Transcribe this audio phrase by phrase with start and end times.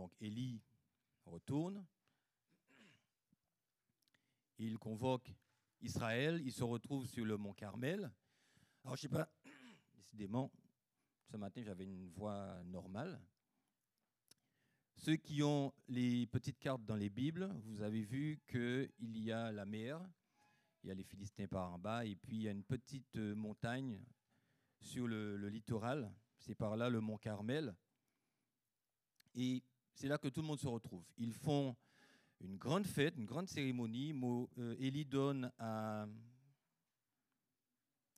[0.00, 0.62] Donc Élie
[1.26, 1.84] retourne,
[4.56, 5.30] il convoque
[5.82, 8.10] Israël, il se retrouve sur le mont Carmel.
[8.82, 9.30] Alors je sais pas,
[9.92, 10.50] décidément,
[11.30, 13.20] ce matin j'avais une voix normale.
[14.96, 19.52] Ceux qui ont les petites cartes dans les Bibles, vous avez vu qu'il y a
[19.52, 20.00] la mer,
[20.82, 23.16] il y a les Philistins par en bas, et puis il y a une petite
[23.16, 24.02] euh, montagne
[24.78, 27.76] sur le, littoral, c'est par là le mont Carmel.
[29.34, 29.62] Et
[29.94, 31.04] c'est là que tout le monde se retrouve.
[31.16, 31.76] Ils font
[32.40, 34.14] une grande fête, une grande cérémonie.
[34.58, 35.50] Euh, Élie donne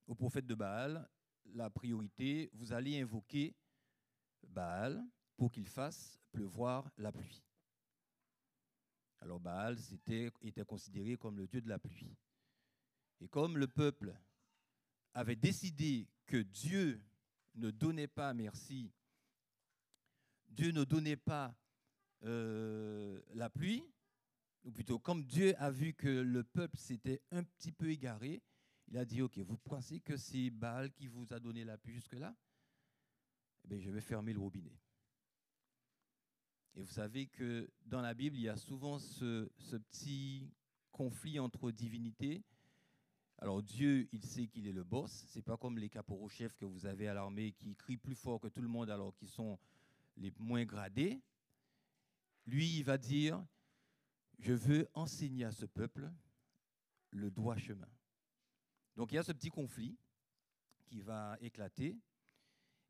[0.06, 1.08] au prophète de Baal
[1.54, 2.50] la priorité.
[2.54, 3.54] Vous allez invoquer
[4.48, 5.04] Baal
[5.36, 7.42] pour qu'il fasse pleuvoir la pluie.
[9.20, 9.76] Alors Baal
[10.42, 12.16] était considéré comme le dieu de la pluie.
[13.20, 14.14] Et comme le peuple
[15.14, 17.00] avait décidé que Dieu
[17.54, 18.90] ne donnait pas merci,
[20.48, 21.54] Dieu ne donnait pas
[22.24, 23.84] euh, la pluie,
[24.64, 28.42] ou plutôt comme Dieu a vu que le peuple s'était un petit peu égaré,
[28.88, 31.94] il a dit, OK, vous pensez que c'est Baal qui vous a donné la pluie
[31.94, 32.34] jusque-là?
[33.64, 34.76] Eh bien, je vais fermer le robinet.
[36.74, 40.50] Et vous savez que dans la Bible, il y a souvent ce, ce petit
[40.90, 42.42] conflit entre divinités
[43.42, 45.24] alors Dieu, il sait qu'il est le boss.
[45.26, 48.38] C'est pas comme les caporaux chefs que vous avez à l'armée qui crient plus fort
[48.38, 49.58] que tout le monde alors qu'ils sont
[50.16, 51.20] les moins gradés.
[52.46, 53.44] Lui, il va dire,
[54.38, 56.10] je veux enseigner à ce peuple
[57.10, 57.88] le droit chemin.
[58.96, 59.96] Donc il y a ce petit conflit
[60.86, 61.98] qui va éclater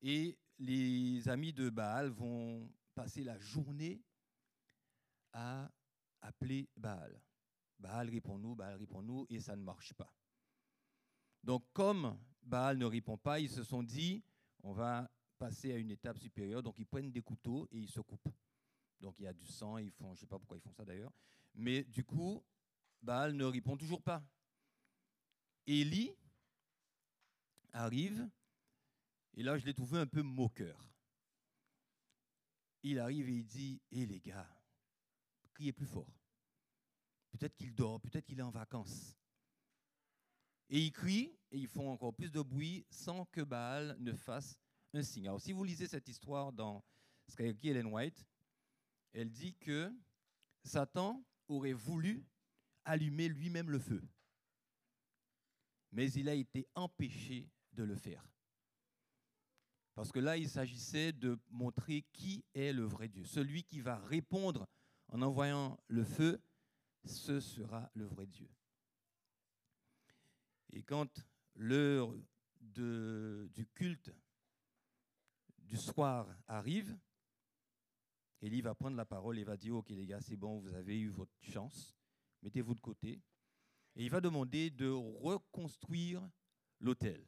[0.00, 4.02] et les amis de Baal vont passer la journée
[5.32, 5.70] à
[6.20, 7.20] appeler Baal.
[7.78, 10.12] Baal répond-nous, Baal répond-nous, et ça ne marche pas.
[11.42, 14.22] Donc comme Baal ne répond pas, ils se sont dit,
[14.62, 16.62] on va passer à une étape supérieure.
[16.62, 18.28] Donc ils prennent des couteaux et ils se coupent.
[19.02, 20.72] Donc il y a du sang, ils font, je ne sais pas pourquoi ils font
[20.72, 21.12] ça d'ailleurs.
[21.54, 22.42] Mais du coup,
[23.02, 24.24] Baal ne répond toujours pas.
[25.66, 26.16] Élie
[27.72, 28.28] arrive,
[29.34, 30.88] et là je l'ai trouvé un peu moqueur.
[32.84, 34.48] Il arrive et il dit, hé les gars,
[35.52, 36.10] criez plus fort.
[37.30, 39.16] Peut-être qu'il dort, peut-être qu'il est en vacances.
[40.68, 44.56] Et ils crient et ils font encore plus de bruit sans que Baal ne fasse
[44.94, 45.28] un signe.
[45.28, 46.84] Alors, si vous lisez cette histoire dans
[47.38, 48.26] écrit Ellen White,
[49.12, 49.92] elle dit que
[50.64, 52.24] Satan aurait voulu
[52.84, 54.02] allumer lui-même le feu,
[55.92, 58.26] mais il a été empêché de le faire.
[59.94, 63.24] Parce que là, il s'agissait de montrer qui est le vrai Dieu.
[63.24, 64.66] Celui qui va répondre
[65.08, 66.40] en envoyant le feu,
[67.04, 68.48] ce sera le vrai Dieu.
[70.72, 72.14] Et quand l'heure
[72.60, 74.10] du culte
[75.58, 76.96] du soir arrive,
[78.42, 80.98] Élie va prendre la parole et va dire, OK les gars, c'est bon, vous avez
[80.98, 81.96] eu votre chance,
[82.42, 83.20] mettez-vous de côté.
[83.94, 86.28] Et il va demander de reconstruire
[86.80, 87.24] l'autel.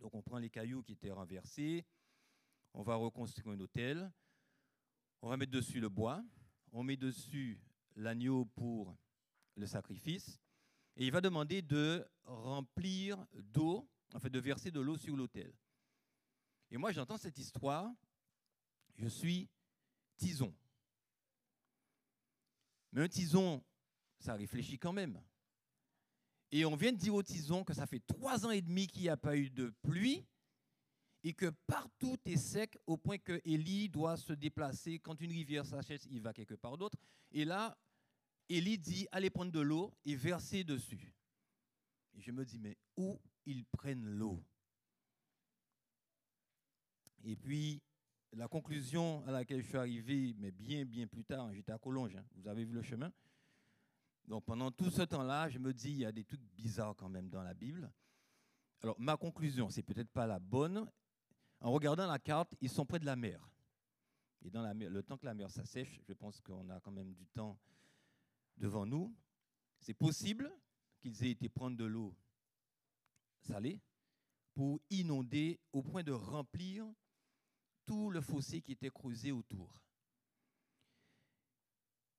[0.00, 1.86] Donc on prend les cailloux qui étaient renversés,
[2.74, 4.12] on va reconstruire un autel,
[5.22, 6.22] on va mettre dessus le bois,
[6.72, 7.58] on met dessus
[7.96, 8.94] l'agneau pour
[9.54, 10.40] le sacrifice,
[10.96, 15.54] et il va demander de remplir d'eau, en fait de verser de l'eau sur l'autel.
[16.70, 17.90] Et moi j'entends cette histoire,
[18.94, 19.48] je suis
[20.16, 20.54] tison.
[22.92, 23.64] Mais un tison,
[24.18, 25.20] ça réfléchit quand même.
[26.50, 29.02] Et on vient de dire au tison que ça fait trois ans et demi qu'il
[29.02, 30.26] n'y a pas eu de pluie
[31.24, 34.98] et que partout est sec au point que Élie doit se déplacer.
[34.98, 36.98] Quand une rivière s'achète, il va quelque part d'autre.
[37.30, 37.78] Et là,
[38.48, 41.14] Élie dit allez prendre de l'eau et verser dessus.
[42.14, 44.44] Et je me dis mais où ils prennent l'eau?
[47.24, 47.80] Et puis
[48.32, 52.16] la conclusion à laquelle je suis arrivé, mais bien bien plus tard, j'étais à Collonges,
[52.16, 53.12] hein, vous avez vu le chemin?
[54.26, 57.08] Donc pendant tout ce temps-là, je me dis il y a des trucs bizarres quand
[57.08, 57.92] même dans la Bible.
[58.80, 60.90] Alors ma conclusion, c'est peut-être pas la bonne.
[61.60, 63.48] En regardant la carte, ils sont près de la mer.
[64.44, 66.90] Et dans la mer, le temps que la mer s'assèche, je pense qu'on a quand
[66.90, 67.58] même du temps
[68.56, 69.14] devant nous,
[69.78, 70.52] c'est possible
[71.00, 72.14] qu'ils aient été prendre de l'eau
[73.40, 73.80] salée
[74.54, 76.86] pour inonder au point de remplir
[77.84, 79.80] tout le fossé qui était creusé autour.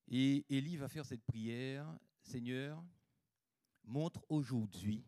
[0.07, 1.87] Et Élie va faire cette prière,
[2.21, 2.83] Seigneur,
[3.83, 5.05] montre aujourd'hui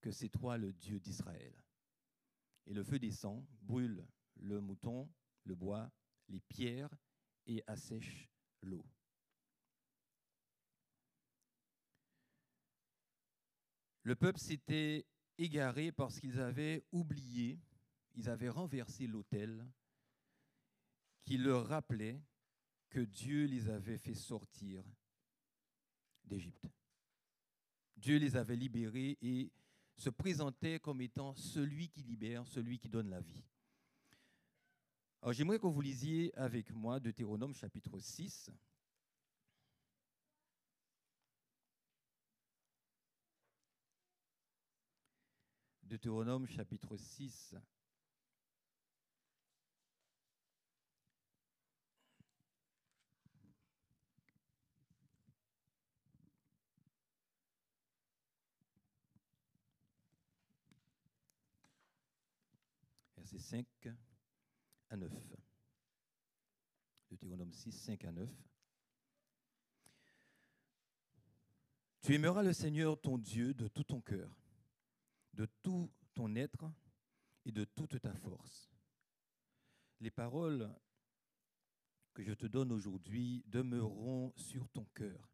[0.00, 1.54] que c'est toi le Dieu d'Israël.
[2.66, 5.08] Et le feu descend, brûle le mouton,
[5.44, 5.90] le bois,
[6.28, 6.90] les pierres
[7.46, 8.28] et assèche
[8.62, 8.84] l'eau.
[14.04, 15.06] Le peuple s'était
[15.38, 17.60] égaré parce qu'ils avaient oublié,
[18.14, 19.66] ils avaient renversé l'autel
[21.24, 22.20] qui leur rappelait
[22.90, 24.84] que Dieu les avait fait sortir
[26.24, 26.66] d'Égypte.
[27.96, 29.50] Dieu les avait libérés et
[29.96, 33.44] se présentait comme étant celui qui libère, celui qui donne la vie.
[35.22, 38.50] Alors j'aimerais que vous lisiez avec moi Deutéronome chapitre 6.
[45.84, 47.54] Deutéronome chapitre 6.
[63.32, 63.94] Verset 5
[64.90, 65.10] à 9.
[67.10, 68.28] Deutéronome 6, 5 à 9.
[72.00, 74.30] Tu aimeras le Seigneur ton Dieu de tout ton cœur,
[75.32, 76.70] de tout ton être
[77.46, 78.70] et de toute ta force.
[80.00, 80.70] Les paroles
[82.12, 85.32] que je te donne aujourd'hui demeureront sur ton cœur.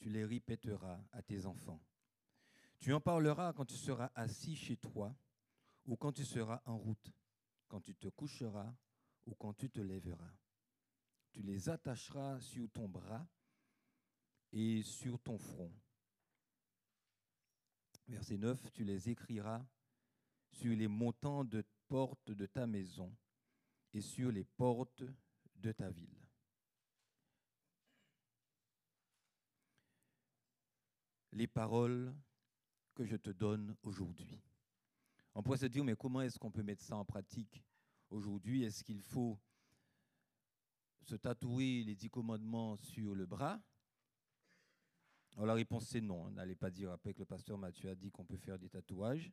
[0.00, 1.82] Tu les répéteras à tes enfants.
[2.78, 5.16] Tu en parleras quand tu seras assis chez toi
[5.88, 7.10] ou quand tu seras en route,
[7.66, 8.74] quand tu te coucheras
[9.24, 10.34] ou quand tu te lèveras.
[11.32, 13.26] Tu les attacheras sur ton bras
[14.52, 15.72] et sur ton front.
[18.06, 19.66] Verset 9, tu les écriras
[20.50, 23.14] sur les montants de portes de ta maison
[23.94, 25.04] et sur les portes
[25.56, 26.22] de ta ville.
[31.32, 32.14] Les paroles
[32.94, 34.47] que je te donne aujourd'hui.
[35.38, 37.62] On pourrait se dire, mais comment est-ce qu'on peut mettre ça en pratique
[38.10, 38.64] aujourd'hui?
[38.64, 39.38] Est-ce qu'il faut
[41.02, 43.62] se tatouer les dix commandements sur le bras?
[45.36, 46.28] Alors la réponse c'est non.
[46.32, 49.30] N'allez pas dire après que le pasteur Mathieu a dit qu'on peut faire des tatouages.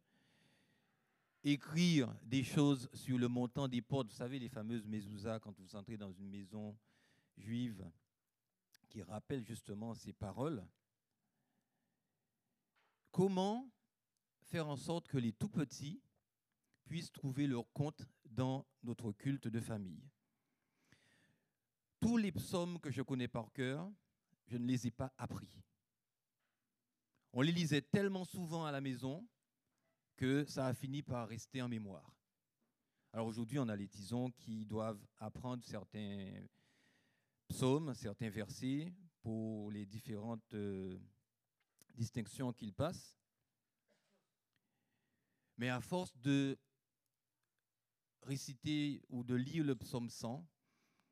[1.43, 5.75] Écrire des choses sur le montant des portes, vous savez, les fameuses mezuzahs, quand vous
[5.75, 6.77] entrez dans une maison
[7.35, 7.83] juive
[8.89, 10.63] qui rappelle justement ces paroles.
[13.11, 13.67] Comment
[14.45, 16.01] faire en sorte que les tout petits
[16.85, 20.03] puissent trouver leur compte dans notre culte de famille.
[21.99, 23.91] Tous les psaumes que je connais par cœur,
[24.47, 25.63] je ne les ai pas appris.
[27.33, 29.27] On les lisait tellement souvent à la maison
[30.15, 32.15] que ça a fini par rester en mémoire.
[33.11, 36.31] Alors aujourd'hui, on a les tisons qui doivent apprendre certains
[37.47, 40.99] psaumes, certains versets pour les différentes euh,
[41.93, 43.17] distinctions qu'ils passent.
[45.57, 46.57] Mais à force de
[48.23, 50.45] réciter ou de lire le psaume 100,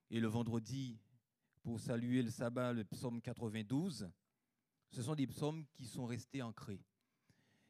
[0.10, 1.00] et le vendredi,
[1.64, 4.12] pour saluer le sabbat, le psaume 92,
[4.92, 6.86] ce sont des psaumes qui sont restés ancrés.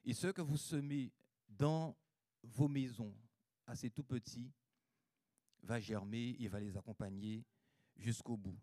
[0.03, 1.13] Et ce que vous semez
[1.47, 1.95] dans
[2.43, 3.15] vos maisons,
[3.65, 4.51] assez tout petits,
[5.61, 7.45] va germer et va les accompagner
[7.95, 8.59] jusqu'au bout.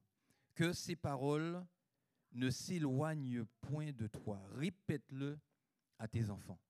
[0.55, 1.65] Que ces paroles
[2.33, 4.43] ne s'éloignent point de toi.
[4.57, 5.39] Répète-le
[5.99, 6.61] à tes enfants.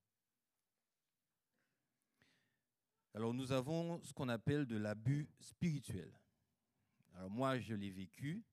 [3.15, 6.13] Alors nous avons ce qu'on appelle de l'abus spirituel.
[7.15, 8.45] Alors moi, je l'ai vécu,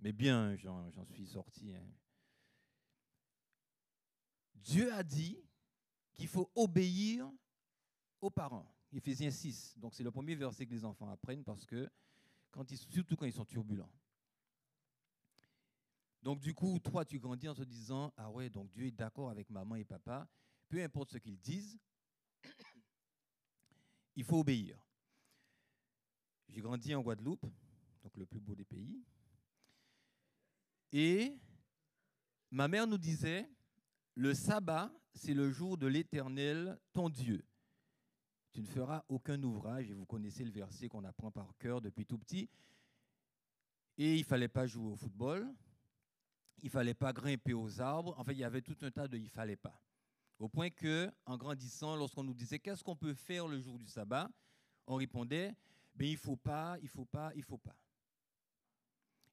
[0.00, 1.74] mais bien, j'en suis sorti.
[1.74, 1.86] Hein.
[4.54, 5.38] Dieu a dit
[6.14, 7.30] qu'il faut obéir
[8.20, 8.72] aux parents.
[8.92, 9.78] Éphésiens 6.
[9.78, 11.90] Donc c'est le premier verset que les enfants apprennent parce que,
[12.74, 13.90] surtout quand ils sont turbulents.
[16.22, 19.30] Donc du coup, toi, tu grandis en te disant, ah ouais, donc Dieu est d'accord
[19.30, 20.28] avec maman et papa,
[20.68, 21.78] peu importe ce qu'ils disent,
[24.16, 24.78] il faut obéir.
[26.48, 27.46] J'ai grandi en Guadeloupe,
[28.02, 29.02] donc le plus beau des pays.
[30.92, 31.38] Et
[32.50, 33.48] ma mère nous disait,
[34.14, 37.44] le sabbat, c'est le jour de l'Éternel, ton Dieu.
[38.52, 42.04] Tu ne feras aucun ouvrage, et vous connaissez le verset qu'on apprend par cœur depuis
[42.04, 42.50] tout petit.
[43.96, 45.50] Et il ne fallait pas jouer au football,
[46.58, 49.08] il ne fallait pas grimper aux arbres, en fait, il y avait tout un tas
[49.08, 49.80] de il ne fallait pas.
[50.42, 53.86] Au point que, en grandissant, lorsqu'on nous disait qu'est-ce qu'on peut faire le jour du
[53.86, 54.28] sabbat,
[54.88, 55.54] on répondait
[55.94, 57.76] ben, il faut pas, il faut pas, il faut pas.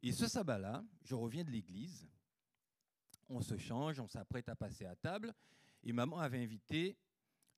[0.04, 2.08] Et ce sabbat-là, je reviens de l'église,
[3.28, 5.34] on se change, on s'apprête à passer à table,
[5.82, 6.96] et maman avait invité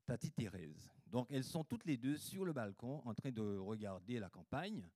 [0.06, 0.90] Tati Thérèse.
[1.08, 4.88] Donc elles sont toutes les deux sur le balcon en train de regarder la campagne,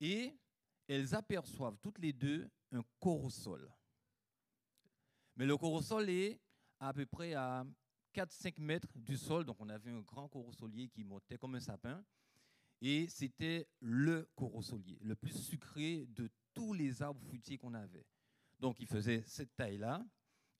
[0.00, 0.38] et
[0.86, 3.68] elles aperçoivent toutes les deux un corosol.
[5.34, 6.40] Mais le corosol est
[6.80, 7.64] à peu près à
[8.14, 9.44] 4-5 mètres du sol.
[9.44, 12.04] Donc on avait un grand corosolier qui montait comme un sapin.
[12.80, 18.06] Et c'était le corosolier, le plus sucré de tous les arbres fruitiers qu'on avait.
[18.60, 20.04] Donc il faisait cette taille-là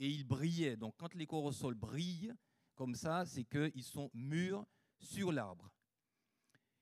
[0.00, 0.76] et il brillait.
[0.76, 2.34] Donc quand les corosols brillent
[2.74, 4.66] comme ça, c'est qu'ils sont mûrs
[4.98, 5.72] sur l'arbre.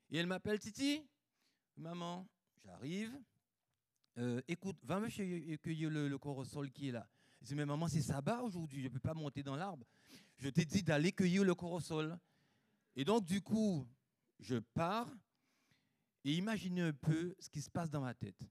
[0.09, 1.07] Et elle m'appelle Titi.
[1.75, 2.27] Maman,
[2.63, 3.15] j'arrive.
[4.17, 5.09] Euh, écoute, va me
[5.57, 7.07] cueillir le, le corosol qui est là.
[7.41, 9.85] Je dis, mais maman, c'est sabbat aujourd'hui, je ne peux pas monter dans l'arbre.
[10.37, 12.17] Je t'ai dit d'aller cueillir le corosol.
[12.95, 13.87] Et donc, du coup,
[14.39, 15.09] je pars
[16.23, 18.43] et imaginez un peu ce qui se passe dans ma tête.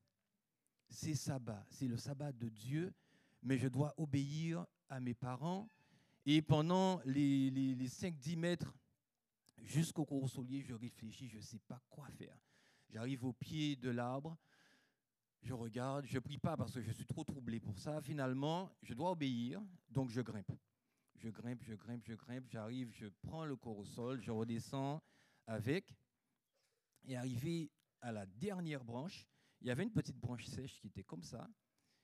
[0.89, 2.95] C'est sabbat, c'est le sabbat de Dieu,
[3.43, 5.69] mais je dois obéir à mes parents.
[6.25, 8.73] Et pendant les, les, les 5-10 mètres
[9.63, 12.39] jusqu'au corosolier, je réfléchis, je ne sais pas quoi faire.
[12.89, 14.39] J'arrive au pied de l'arbre,
[15.47, 18.01] je regarde, je prie pas parce que je suis trop troublé pour ça.
[18.01, 20.51] Finalement, je dois obéir, donc je grimpe.
[21.15, 25.01] Je grimpe, je grimpe, je grimpe, j'arrive, je prends le corosol, je redescends
[25.47, 25.95] avec.
[27.05, 29.25] Et arrivé à la dernière branche,
[29.61, 31.49] il y avait une petite branche sèche qui était comme ça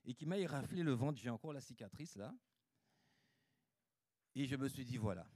[0.04, 1.18] et qui m'a éraflé le ventre.
[1.18, 2.32] J'ai encore la cicatrice là.
[4.36, 5.26] Et je me suis dit, voilà,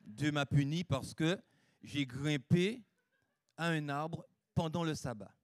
[0.00, 1.38] Dieu m'a puni parce que
[1.82, 2.82] j'ai grimpé
[3.56, 5.34] à un arbre pendant le sabbat.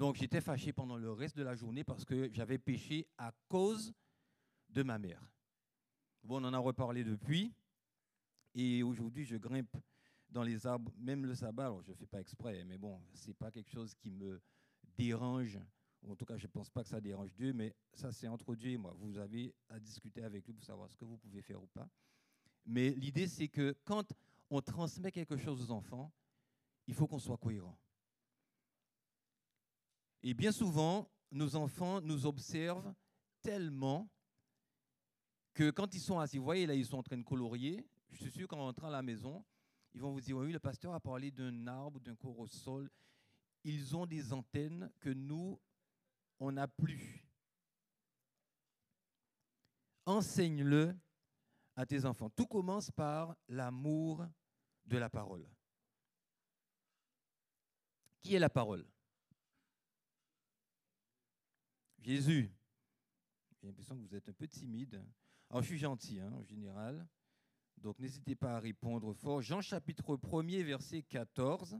[0.00, 3.92] Donc j'étais fâché pendant le reste de la journée parce que j'avais péché à cause
[4.70, 5.22] de ma mère.
[6.24, 7.52] Bon, on en a reparlé depuis.
[8.54, 9.76] Et aujourd'hui, je grimpe
[10.30, 11.66] dans les arbres, même le sabbat.
[11.66, 14.40] Alors, je ne fais pas exprès, mais bon, ce n'est pas quelque chose qui me
[14.96, 15.58] dérange.
[16.08, 18.54] En tout cas, je ne pense pas que ça dérange Dieu, mais ça, c'est entre
[18.54, 18.94] Dieu et moi.
[18.96, 21.90] Vous avez à discuter avec lui pour savoir ce que vous pouvez faire ou pas.
[22.64, 24.14] Mais l'idée, c'est que quand
[24.48, 26.10] on transmet quelque chose aux enfants,
[26.86, 27.76] il faut qu'on soit cohérent.
[30.22, 32.94] Et bien souvent, nos enfants nous observent
[33.42, 34.08] tellement
[35.54, 38.18] que quand ils sont assis, vous voyez là, ils sont en train de colorier, je
[38.18, 39.44] suis sûr qu'en rentrant à la maison,
[39.92, 42.90] ils vont vous dire, oui, le pasteur a parlé d'un arbre, d'un corosol.
[43.64, 45.60] Ils ont des antennes que nous,
[46.38, 47.26] on n'a plus.
[50.06, 50.96] Enseigne-le
[51.76, 52.30] à tes enfants.
[52.30, 54.26] Tout commence par l'amour
[54.86, 55.48] de la parole.
[58.20, 58.86] Qui est la parole?
[62.00, 62.50] Jésus.
[63.60, 65.04] J'ai l'impression que vous êtes un peu timide.
[65.50, 67.06] Alors, je suis gentil hein, en général.
[67.76, 69.42] Donc, n'hésitez pas à répondre fort.
[69.42, 71.78] Jean chapitre 1er, verset 14.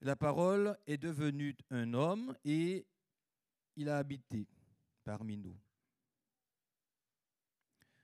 [0.00, 2.86] La parole est devenue un homme et
[3.74, 4.46] il a habité
[5.02, 5.58] parmi nous.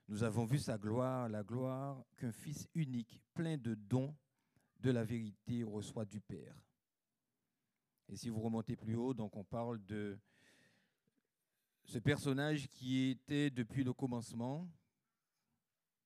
[0.07, 4.15] Nous avons vu sa gloire, la gloire qu'un Fils unique, plein de dons,
[4.79, 6.55] de la vérité, reçoit du Père.
[8.09, 10.19] Et si vous remontez plus haut, donc on parle de
[11.85, 14.69] ce personnage qui était depuis le commencement,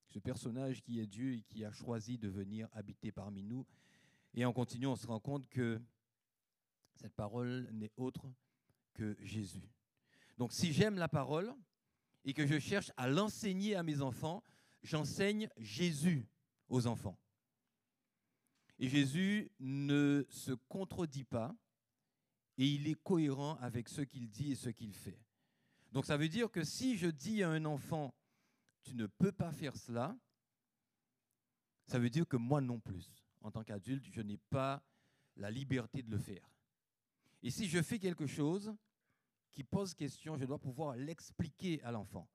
[0.08, 3.66] ce personnage qui est Dieu et qui a choisi de venir habiter parmi nous.
[4.34, 5.82] Et en continuant, on se rend compte que
[6.96, 8.26] cette parole n'est autre
[8.94, 9.70] que Jésus.
[10.38, 11.54] Donc si j'aime la parole,
[12.28, 14.44] et que je cherche à l'enseigner à mes enfants,
[14.84, 16.28] j'enseigne Jésus
[16.68, 17.18] aux enfants.
[18.80, 21.56] Et Jésus ne se contredit pas
[22.58, 25.24] et il est cohérent avec ce qu'il dit et ce qu'il fait.
[25.94, 28.14] Donc ça veut dire que si je dis à un enfant,
[28.84, 30.18] tu ne peux pas faire cela,
[31.86, 34.84] ça veut dire que moi non plus, en tant qu'adulte, je n'ai pas
[35.38, 36.52] la liberté de le faire.
[37.42, 38.76] Et si je fais quelque chose,
[39.52, 42.28] qui pose question, je dois pouvoir l'expliquer à l'enfant.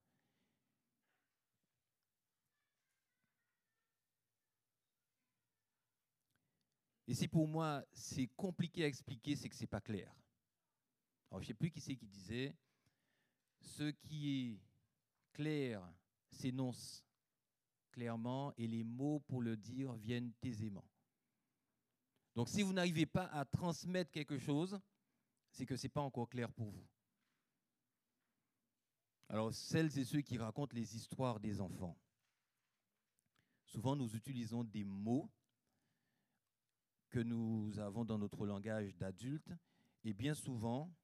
[7.07, 10.15] Et si pour moi c'est compliqué à expliquer, c'est que ce n'est pas clair.
[11.31, 12.55] Alors je ne sais plus qui c'est qui disait,
[13.61, 14.61] ce qui est
[15.33, 15.83] clair
[16.31, 17.05] s'énonce
[17.91, 20.85] clairement et les mots pour le dire viennent aisément.
[22.35, 24.81] Donc si vous n'arrivez pas à transmettre quelque chose,
[25.51, 26.87] c'est que ce n'est pas encore clair pour vous.
[29.33, 31.99] Alors, celles et ceux qui racontent les histoires des enfants,
[33.65, 35.33] souvent nous utilisons des mots
[37.09, 39.51] que nous avons dans notre langage d'adulte,
[40.05, 40.95] et bien souvent,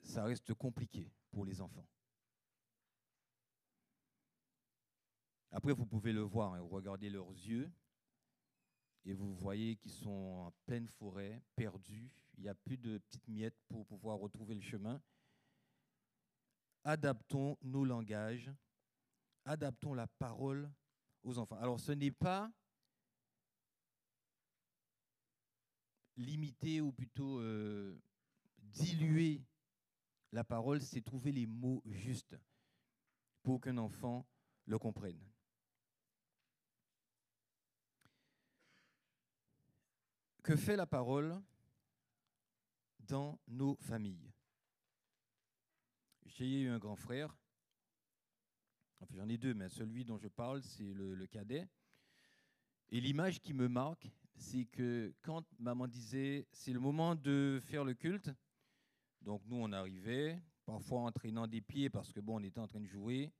[0.00, 1.86] ça reste compliqué pour les enfants.
[5.50, 7.70] Après, vous pouvez le voir, hein, vous regardez leurs yeux,
[9.04, 12.10] et vous voyez qu'ils sont en pleine forêt, perdus.
[12.38, 14.98] Il n'y a plus de petites miettes pour pouvoir retrouver le chemin
[16.84, 18.50] adaptons nos langages,
[19.44, 20.70] adaptons la parole
[21.22, 21.56] aux enfants.
[21.56, 22.50] Alors ce n'est pas
[26.16, 27.98] limiter ou plutôt euh,
[28.58, 29.42] diluer
[30.32, 32.36] la parole, c'est trouver les mots justes
[33.42, 34.26] pour qu'un enfant
[34.66, 35.20] le comprenne.
[40.42, 41.40] Que fait la parole
[42.98, 44.31] dans nos familles?
[46.34, 47.36] J'ai eu un grand frère.
[49.00, 51.68] Enfin, j'en ai deux, mais celui dont je parle, c'est le, cadet.
[52.90, 57.84] Et l'image qui me marque, c'est que quand maman disait c'est le moment de faire
[57.84, 58.30] le culte,
[59.20, 62.66] donc nous on arrivait, parfois en traînant des pieds parce que bon on était en
[62.66, 63.32] train de jouer,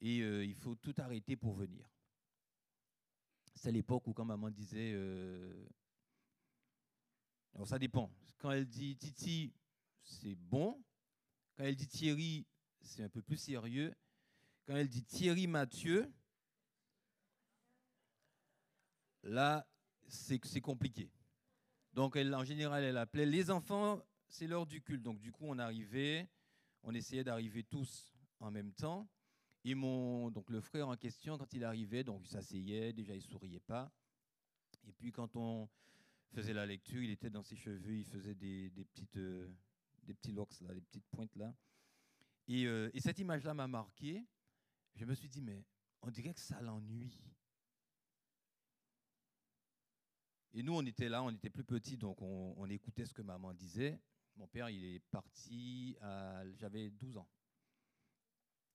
[0.00, 1.88] et euh, il faut tout arrêter pour venir.
[3.54, 5.68] C'est l'époque où quand maman disait, euh,
[7.54, 9.52] alors ça dépend, quand elle dit Titi,
[10.02, 10.82] c'est bon,
[11.54, 12.46] quand elle dit Thierry,
[12.80, 13.94] c'est un peu plus sérieux,
[14.66, 16.12] quand elle dit Thierry Mathieu,
[19.22, 19.66] là,
[20.08, 21.10] c'est compliqué.
[21.92, 25.02] Donc, en général, elle appelait les enfants, c'est l'heure du culte.
[25.02, 26.28] Donc, du coup, on arrivait,
[26.82, 29.08] on essayait d'arriver tous en même temps.
[29.64, 33.22] Et mon, donc le frère en question, quand il arrivait, donc il s'asseyait, déjà il
[33.22, 33.92] souriait pas.
[34.86, 35.68] Et puis quand on
[36.34, 39.48] faisait la lecture, il était dans ses cheveux, il faisait des, des petites, euh,
[40.02, 41.54] des petits locks là, des petites pointes là.
[42.48, 44.24] Et, euh, et cette image-là m'a marqué.
[44.94, 45.64] Je me suis dit, mais
[46.02, 47.18] on dirait que ça l'ennuie.
[50.54, 53.54] Et nous, on était là, on était plus petits, donc on, écoutait ce que maman
[53.54, 53.98] disait.
[54.36, 55.96] Mon père, il est parti,
[56.56, 57.28] j'avais 12 ans.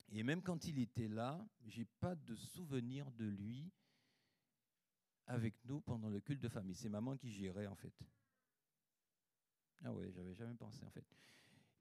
[0.09, 3.71] Et même quand il était là, j'ai pas de souvenir de lui
[5.25, 6.75] avec nous pendant le culte de famille.
[6.75, 7.93] C'est maman qui gérait en fait.
[9.83, 11.05] Ah ouais, j'avais jamais pensé en fait.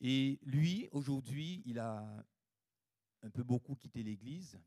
[0.01, 2.25] Et lui, aujourd'hui, il a
[3.23, 4.59] un peu beaucoup quitté l'église.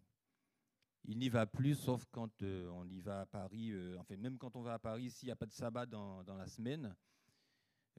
[1.05, 3.71] Il n'y va plus, sauf quand euh, on y va à Paris.
[3.71, 6.23] Euh, enfin, même quand on va à Paris, s'il n'y a pas de sabbat dans,
[6.37, 6.95] la semaine,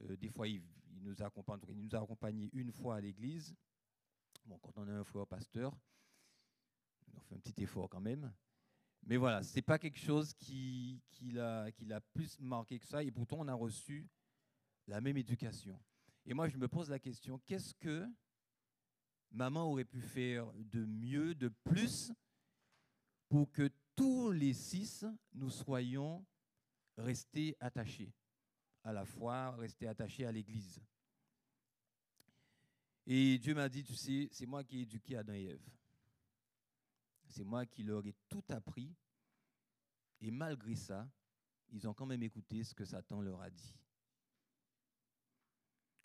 [0.01, 0.61] euh, des fois, il,
[1.01, 3.55] nous accompagne, il nous a accompagnés une fois à l'église.
[4.45, 5.75] Bon, quand on a un frère pasteur,
[7.15, 8.31] on fait un petit effort quand même.
[9.03, 11.71] Mais voilà, ce n'est pas quelque chose qui, l'a
[12.13, 13.03] plus marqué que ça.
[13.03, 14.07] Et pourtant, on a reçu
[14.87, 15.79] la même éducation.
[16.25, 18.07] Et moi, je me pose la question, qu'est-ce que
[19.31, 22.11] maman aurait pu faire de mieux, de plus,
[23.29, 26.25] pour que tous les six, nous soyons
[26.97, 28.13] restés attachés
[28.83, 30.81] à la foi, restés attachés à l'Église?
[33.05, 35.69] Et Dieu m'a dit, tu sais, c'est moi qui ai éduqué Adam et Ève.
[37.27, 38.93] C'est moi qui leur ai tout appris.
[40.19, 41.09] Et malgré ça,
[41.69, 43.73] ils ont quand même écouté ce que Satan leur a dit.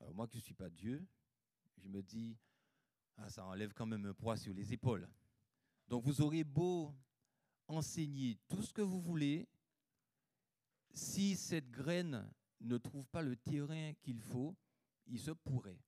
[0.01, 1.07] Alors moi qui ne suis pas Dieu,
[1.79, 2.37] je me dis,
[3.17, 5.09] ah, ça enlève quand même un poids sur les épaules.
[5.89, 6.95] Donc vous aurez beau
[7.69, 9.49] enseigner tout ce que vous voulez,
[10.93, 12.29] si cette graine
[12.61, 14.57] ne trouve pas le terrain qu'il faut,
[15.07, 15.81] il se pourrait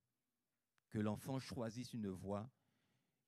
[0.91, 2.51] que l'enfant choisisse une voie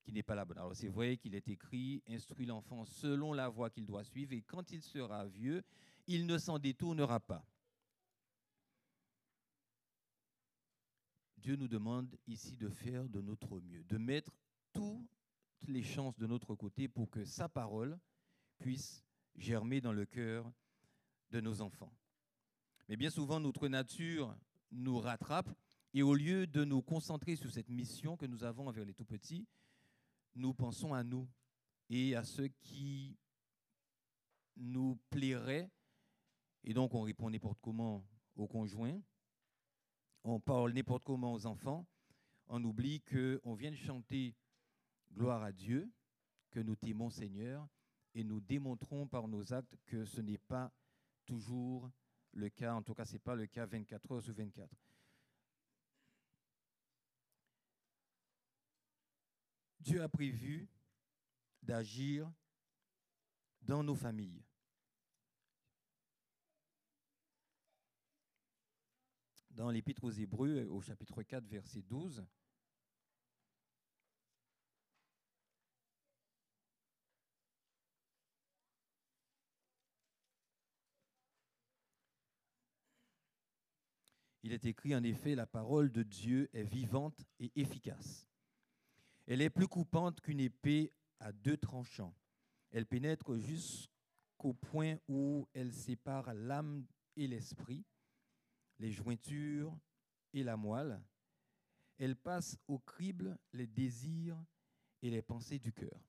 [0.03, 0.59] qui n'est pas la bonne.
[0.59, 4.43] Alors c'est vrai qu'il est écrit, instruit l'enfant selon la voie qu'il doit suivre, et
[4.43, 5.63] quand il sera vieux,
[6.07, 7.45] il ne s'en détournera pas.
[11.41, 14.33] Dieu nous demande ici de faire de notre mieux, de mettre
[14.73, 15.09] toutes
[15.67, 17.99] les chances de notre côté pour que sa parole
[18.59, 19.03] puisse
[19.37, 20.53] germer dans le cœur
[21.31, 21.93] de nos enfants.
[22.89, 24.37] Mais bien souvent, notre nature
[24.71, 25.51] nous rattrape
[25.95, 29.05] et au lieu de nous concentrer sur cette mission que nous avons envers les tout
[29.05, 29.49] petits,
[30.35, 31.29] nous pensons à nous
[31.89, 33.17] et à ce qui
[34.57, 35.71] nous plairait.
[36.65, 39.01] Et donc on répond n'importe comment aux conjoints,
[40.25, 41.87] on parle n'importe comment aux enfants,
[42.47, 44.35] on oublie qu'on vient de chanter
[45.13, 45.91] gloire à Dieu,
[46.51, 47.67] que nous t'aimons Seigneur,
[48.15, 50.73] et nous démontrons par nos actes que ce n'est pas
[51.25, 51.91] toujours
[52.33, 54.69] le cas, en tout cas ce n'est pas le cas 24 heures sur 24.
[59.81, 60.69] Dieu a prévu
[61.63, 62.31] d'agir
[63.63, 64.45] dans nos familles.
[69.61, 72.25] Dans l'Épître aux Hébreux, au chapitre 4, verset 12,
[84.45, 88.27] il est écrit en effet, la parole de Dieu est vivante et efficace.
[89.27, 92.15] Elle est plus coupante qu'une épée à deux tranchants.
[92.71, 96.87] Elle pénètre jusqu'au point où elle sépare l'âme
[97.19, 97.85] et l'esprit,
[98.81, 99.79] les jointures
[100.33, 101.01] et la moelle.
[101.99, 104.43] Elle passe au crible les désirs
[105.03, 106.03] et les pensées du cœur.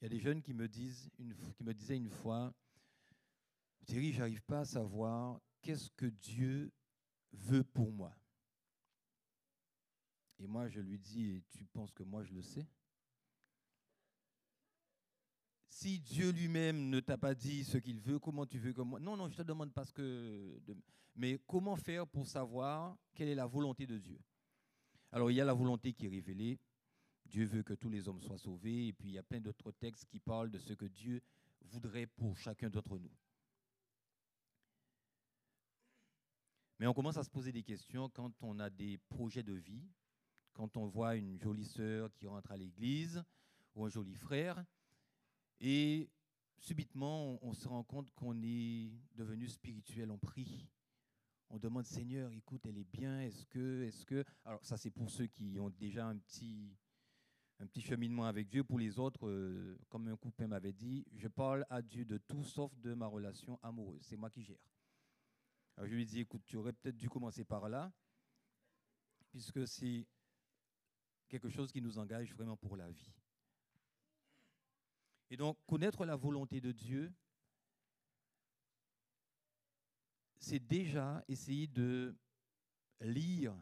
[0.00, 2.54] Il y a des jeunes qui me, disent qui me disaient une fois,
[3.84, 6.72] Thierry, j'arrive pas à savoir qu'est-ce que Dieu
[7.32, 8.16] veut pour moi.
[10.38, 12.66] Et moi, je lui dis, et tu penses que moi, je le sais?
[15.80, 18.98] Si Dieu lui-même ne t'a pas dit ce qu'il veut, comment tu veux que moi
[18.98, 20.60] Non, non, je te demande parce que...
[21.14, 24.18] Mais comment faire pour savoir quelle est la volonté de Dieu?
[25.12, 26.58] Alors, il y a la volonté qui est révélée.
[27.26, 28.88] Dieu veut que tous les hommes soient sauvés.
[28.88, 31.22] Et puis, il y a plein d'autres textes qui parlent de ce que Dieu
[31.60, 33.14] voudrait pour chacun d'entre nous.
[36.80, 39.88] Mais on commence à se poser des questions quand on a des projets de vie,
[40.54, 43.22] quand on voit une jolie sœur qui rentre à l'église
[43.76, 44.64] ou un joli frère,
[45.60, 46.10] et
[46.58, 50.68] subitement on, se rend compte qu'on est devenu spirituel, on prie.
[51.50, 54.22] On demande Seigneur, écoute, elle est bien, est-ce que, est-ce que?
[54.44, 56.76] Alors, ça, c'est pour ceux qui ont déjà un petit,
[57.58, 58.64] un petit cheminement avec Dieu.
[58.64, 62.44] Pour les autres, euh, comme un copain m'avait dit, je parle à Dieu de tout
[62.44, 64.02] sauf de ma relation amoureuse.
[64.02, 64.58] C'est moi qui gère.
[65.78, 67.90] Alors je lui dit, écoute, tu aurais peut-être dû commencer par là,
[69.30, 70.06] puisque c'est
[71.28, 73.12] quelque chose qui nous engage vraiment pour la vie.
[75.30, 77.12] Et donc, connaître la volonté de Dieu,
[80.38, 82.16] c'est déjà essayer de
[83.00, 83.54] lire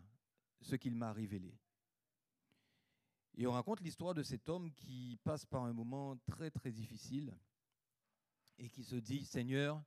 [0.61, 1.59] ce qu'il m'a révélé.
[3.39, 7.37] Et on raconte l'histoire de cet homme qui passe par un moment très très difficile
[8.59, 9.83] et qui se dit, Seigneur,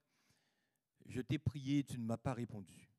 [1.07, 2.89] je t'ai prié, tu ne m'as pas répondu.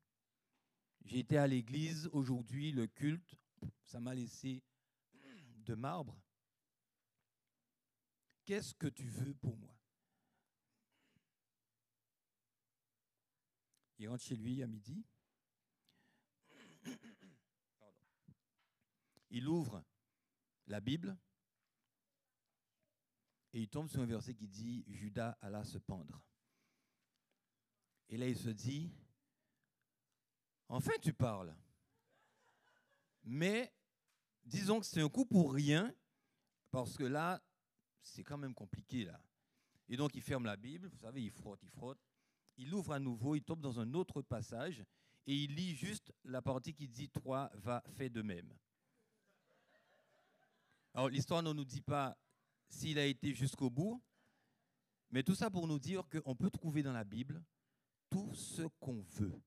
[1.05, 3.37] J'ai été à l'église aujourd'hui, le culte,
[3.85, 4.63] ça m'a laissé
[5.57, 6.21] de marbre.
[8.45, 9.77] Qu'est-ce que tu veux pour moi?
[13.99, 15.05] Il rentre chez lui à midi.
[19.31, 19.85] Il ouvre
[20.67, 21.17] la Bible
[23.53, 26.23] et il tombe sur un verset qui dit Judas alla se pendre.
[28.09, 28.93] Et là, il se dit,
[30.69, 31.55] enfin tu parles.
[33.23, 33.73] Mais
[34.45, 35.95] disons que c'est un coup pour rien,
[36.71, 37.43] parce que là,
[38.03, 39.21] c'est quand même compliqué là.
[39.89, 41.99] Et donc il ferme la Bible, vous savez, il frotte, il frotte.
[42.57, 44.85] Il ouvre à nouveau, il tombe dans un autre passage
[45.27, 48.53] et il lit juste la partie qui dit Toi, va, fais de même.
[50.95, 52.17] Alors l'histoire ne nous dit pas
[52.69, 54.03] s'il a été jusqu'au bout,
[55.11, 57.43] mais tout ça pour nous dire qu'on peut trouver dans la Bible
[58.11, 59.41] tout ce qu'on veut.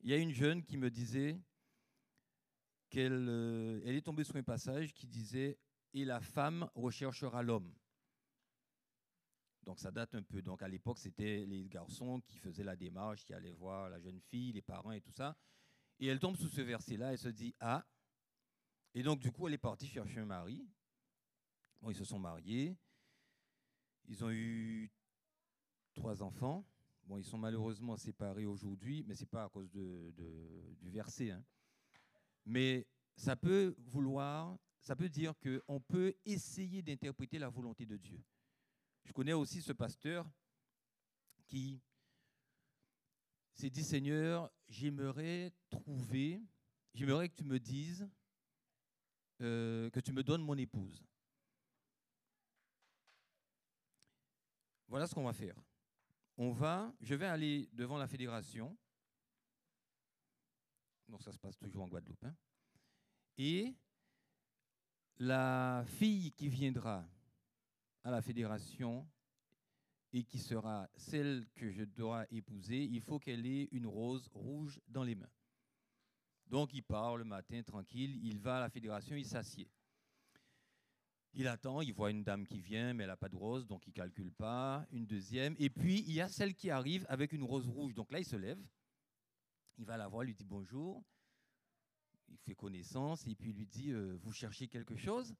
[0.00, 1.40] Il y a une jeune qui me disait
[2.88, 5.58] qu'elle euh, est tombée sur un passage qui disait
[5.98, 7.74] Et la femme recherchera l'homme.
[9.64, 10.40] Donc ça date un peu.
[10.42, 14.20] Donc à l'époque, c'était les garçons qui faisaient la démarche, qui allaient voir la jeune
[14.20, 15.36] fille, les parents et tout ça.
[15.98, 17.84] Et elle tombe sous ce verset-là et se dit Ah
[18.94, 20.70] Et donc du coup, elle est partie chercher un mari.
[21.80, 22.76] Bon, ils se sont mariés.
[24.06, 24.92] Ils ont eu
[25.94, 26.64] trois enfants.
[27.02, 30.14] Bon, ils sont malheureusement séparés aujourd'hui, mais ce n'est pas à cause de,
[30.80, 31.32] du verset.
[31.32, 31.44] Hein.
[32.46, 38.22] Mais ça peut vouloir, ça peut dire qu'on peut essayer d'interpréter la volonté de Dieu.
[39.04, 40.28] Je connais aussi ce pasteur
[41.46, 41.80] qui
[43.54, 46.42] s'est dit Seigneur, j'aimerais trouver,
[46.94, 48.08] j'aimerais que tu me dises,
[49.40, 51.04] euh, que tu me donnes mon épouse.
[54.86, 55.56] Voilà ce qu'on va faire
[56.38, 58.76] on va, je vais aller devant la fédération.
[61.08, 62.24] Donc ça se passe toujours en Guadeloupe.
[62.24, 62.34] Hein.
[63.36, 63.74] et
[65.18, 67.04] la fille qui viendra
[68.04, 69.06] à la fédération
[70.12, 74.80] et qui sera celle que je dois épouser, il faut qu'elle ait une rose rouge
[74.88, 75.30] dans les mains.
[76.46, 79.68] Donc il part le matin tranquille, il va à la fédération, il s'assied.
[81.34, 83.86] Il attend, il voit une dame qui vient, mais elle n'a pas de rose, donc
[83.86, 84.86] il calcule pas.
[84.90, 85.54] Une deuxième.
[85.58, 87.94] Et puis, il y a celle qui arrive avec une rose rouge.
[87.94, 88.58] Donc là, il se lève.
[89.76, 91.04] Il va la voir, lui dit bonjour.
[92.30, 95.34] Il fait connaissance et puis il lui dit euh, Vous cherchez quelque chose?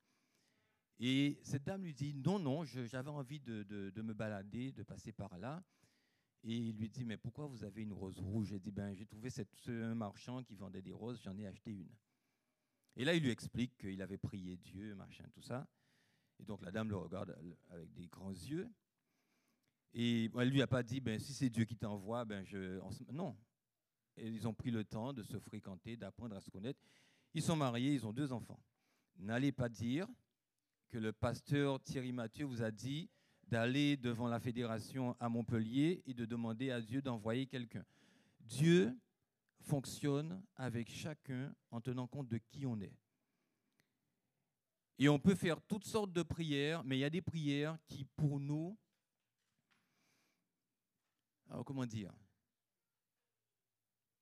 [1.01, 5.13] Et cette dame lui dit Non, non, j'avais envie de, de, me balader, de passer
[5.13, 5.63] par là.
[6.43, 8.53] Et il lui dit Mais pourquoi vous avez une rose rouge?
[8.53, 11.73] Elle dit Ben, j'ai trouvé cette, un marchand qui vendait des roses, j'en ai acheté
[11.73, 11.95] une.
[12.97, 15.69] Et là, il lui explique qu'il avait prié Dieu, machin, tout ça.
[16.41, 17.37] Et donc la dame le regarde
[17.71, 18.69] avec des grands yeux.
[19.95, 22.81] Et elle lui a pas dit, ben, si c'est Dieu qui t'envoie, ben, je...
[23.13, 23.37] non.
[24.23, 26.81] Ils ont pris le temps de se fréquenter, d'apprendre à se connaître.
[27.35, 28.61] Ils sont mariés, ils ont deux enfants.
[29.17, 30.07] N'allez pas dire
[30.89, 33.11] que le pasteur Thierry Mathieu vous a dit
[33.49, 37.85] d'aller devant la fédération à Montpellier et de demander à Dieu d'envoyer quelqu'un.
[38.41, 38.97] Dieu
[39.61, 42.97] fonctionne avec chacun en tenant compte de qui on est.
[44.99, 48.05] Et on peut faire toutes sortes de prières, mais il y a des prières qui,
[48.05, 48.77] pour nous,
[51.49, 52.13] alors comment dire,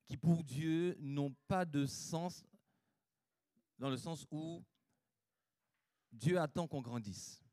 [0.06, 2.44] qui pour Dieu n'ont pas de sens,
[3.78, 4.64] dans le sens où
[6.12, 7.44] Dieu attend qu'on grandisse.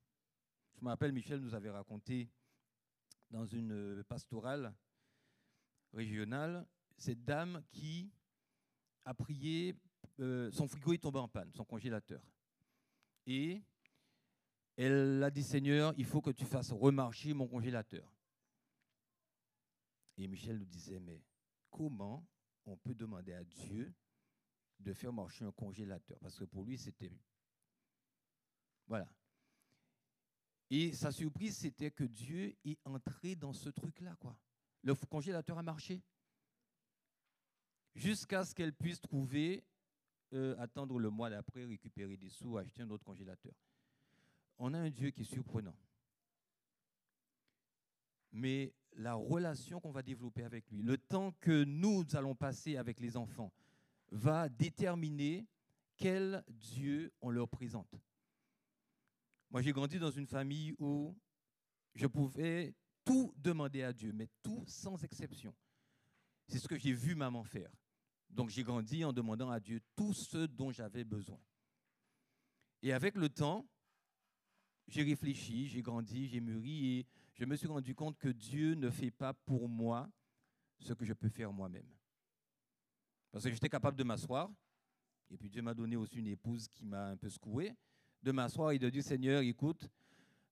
[0.75, 2.29] Je me rappelle, Michel nous avait raconté
[3.29, 4.73] dans une pastorale
[5.91, 8.11] régionale, cette dame qui
[9.05, 9.75] a prié,
[10.19, 12.21] euh, son frigo est tombé en panne, son congélateur.
[13.25, 13.63] Et
[14.75, 18.11] elle a dit, Seigneur, il faut que tu fasses remarcher mon congélateur.
[20.17, 21.23] Et Michel nous disait, mais
[21.71, 22.23] comment
[22.65, 23.93] on peut demander à Dieu
[24.79, 27.11] de faire marcher un congélateur Parce que pour lui, c'était...
[28.87, 29.07] Voilà.
[30.69, 34.37] Et sa surprise, c'était que Dieu est entré dans ce truc-là, quoi.
[34.81, 36.01] Le congélateur a marché.
[37.95, 39.63] Jusqu'à ce qu'elle puisse trouver,
[40.33, 43.53] euh, attendre le mois d'après, récupérer des sous, acheter un autre congélateur.
[44.57, 45.75] On a un Dieu qui est surprenant.
[48.33, 52.99] Mais la relation qu'on va développer avec lui, le temps que nous allons passer avec
[52.99, 53.53] les enfants,
[54.11, 55.47] va déterminer
[55.97, 57.95] quel Dieu on leur présente.
[59.49, 61.15] Moi, j'ai grandi dans une famille où
[61.93, 62.73] je pouvais
[63.05, 65.53] tout demander à Dieu, mais tout sans exception.
[66.47, 67.71] C'est ce que j'ai vu maman faire.
[68.29, 71.39] Donc j'ai grandi en demandant à Dieu tout ce dont j'avais besoin.
[72.81, 73.67] Et avec le temps,
[74.87, 78.89] j'ai réfléchi, j'ai grandi, j'ai mûri et je me suis rendu compte que Dieu ne
[78.89, 80.09] fait pas pour moi
[80.79, 81.87] ce que je peux faire moi-même.
[83.31, 84.51] Parce que j'étais capable de m'asseoir,
[85.31, 87.73] et puis Dieu m'a donné aussi une épouse qui m'a un peu secoué
[88.21, 89.89] de m'asseoir et de dire Seigneur, écoute,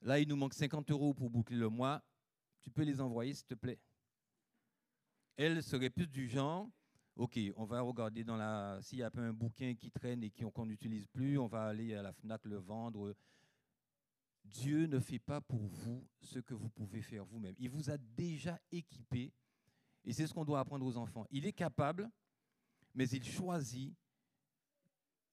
[0.02, 2.04] là il nous manque 50 euros pour boucler le mois,
[2.62, 3.80] tu peux les envoyer s'il te plaît.
[5.38, 6.70] Elle serait plus du genre,
[7.16, 10.66] ok, on va regarder dans la, s'il y a un bouquin qui traîne et qu'on
[10.66, 13.16] n'utilise plus, on va aller à la FNAC le vendre.
[14.44, 17.56] Dieu ne fait pas pour vous ce que vous pouvez faire vous-même.
[17.58, 19.34] Il vous a déjà équipé,
[20.04, 21.26] et c'est ce qu'on doit apprendre aux enfants.
[21.32, 22.10] Il est capable,
[22.94, 23.96] mais il choisit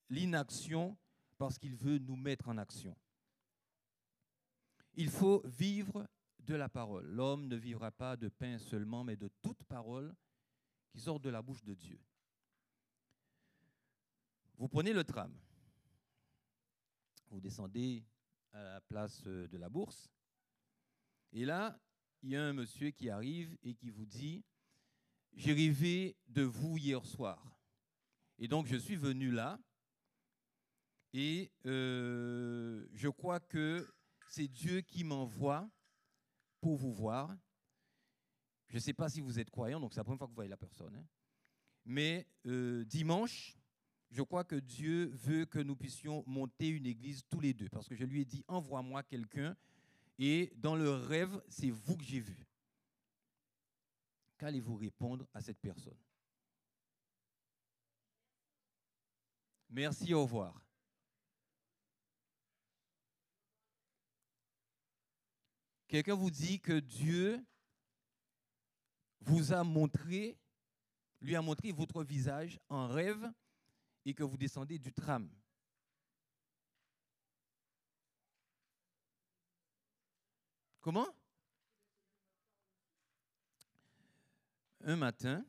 [0.08, 0.96] l'inaction
[1.36, 2.96] parce qu'il veut nous mettre en action.
[4.94, 6.08] Il faut vivre
[6.40, 7.06] de la parole.
[7.06, 10.14] L'homme ne vivra pas de pain seulement, mais de toute parole
[10.90, 12.00] qui sort de la bouche de Dieu.
[14.56, 15.32] Vous prenez le tram,
[17.30, 18.04] vous descendez
[18.52, 20.10] à la place de la bourse,
[21.32, 21.78] et là,
[22.22, 24.44] il y a un monsieur qui arrive et qui vous dit,
[25.34, 27.58] j'ai rêvé de vous hier soir.
[28.38, 29.58] Et donc je suis venu là
[31.12, 33.88] et euh, je crois que
[34.28, 35.68] c'est Dieu qui m'envoie
[36.60, 37.36] pour vous voir.
[38.68, 40.36] Je ne sais pas si vous êtes croyant, donc c'est la première fois que vous
[40.36, 40.94] voyez la personne.
[40.94, 41.06] Hein.
[41.84, 43.57] Mais euh, dimanche,
[44.10, 47.68] je crois que Dieu veut que nous puissions monter une église tous les deux.
[47.68, 49.56] Parce que je lui ai dit, envoie-moi quelqu'un.
[50.18, 52.46] Et dans le rêve, c'est vous que j'ai vu.
[54.38, 55.98] Qu'allez-vous répondre à cette personne?
[59.68, 60.64] Merci, au revoir.
[65.86, 67.44] Quelqu'un vous dit que Dieu
[69.20, 70.38] vous a montré,
[71.20, 73.30] lui a montré votre visage en rêve
[74.08, 75.28] et que vous descendez du tram.
[80.80, 81.08] Comment?
[84.80, 85.44] Un matin,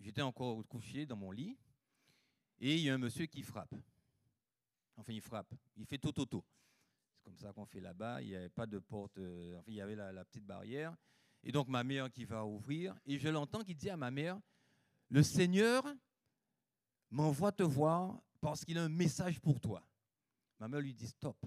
[0.00, 1.56] j'étais encore couché dans mon lit
[2.58, 3.74] et il y a un monsieur qui frappe.
[4.96, 5.54] Enfin, il frappe.
[5.76, 6.44] Il fait tout, tout, tout
[7.22, 8.20] comme ça qu'on fait là-bas.
[8.20, 10.96] Il n'y avait pas de porte, euh, il y avait la, petite barrière.
[11.44, 14.40] Et donc ma mère qui va ouvrir, et je l'entends qui dit à ma mère,
[15.08, 15.84] le Seigneur
[17.14, 19.86] m'envoie te voir parce qu'il a un message pour toi.
[20.58, 21.46] Ma mère lui dit, stop.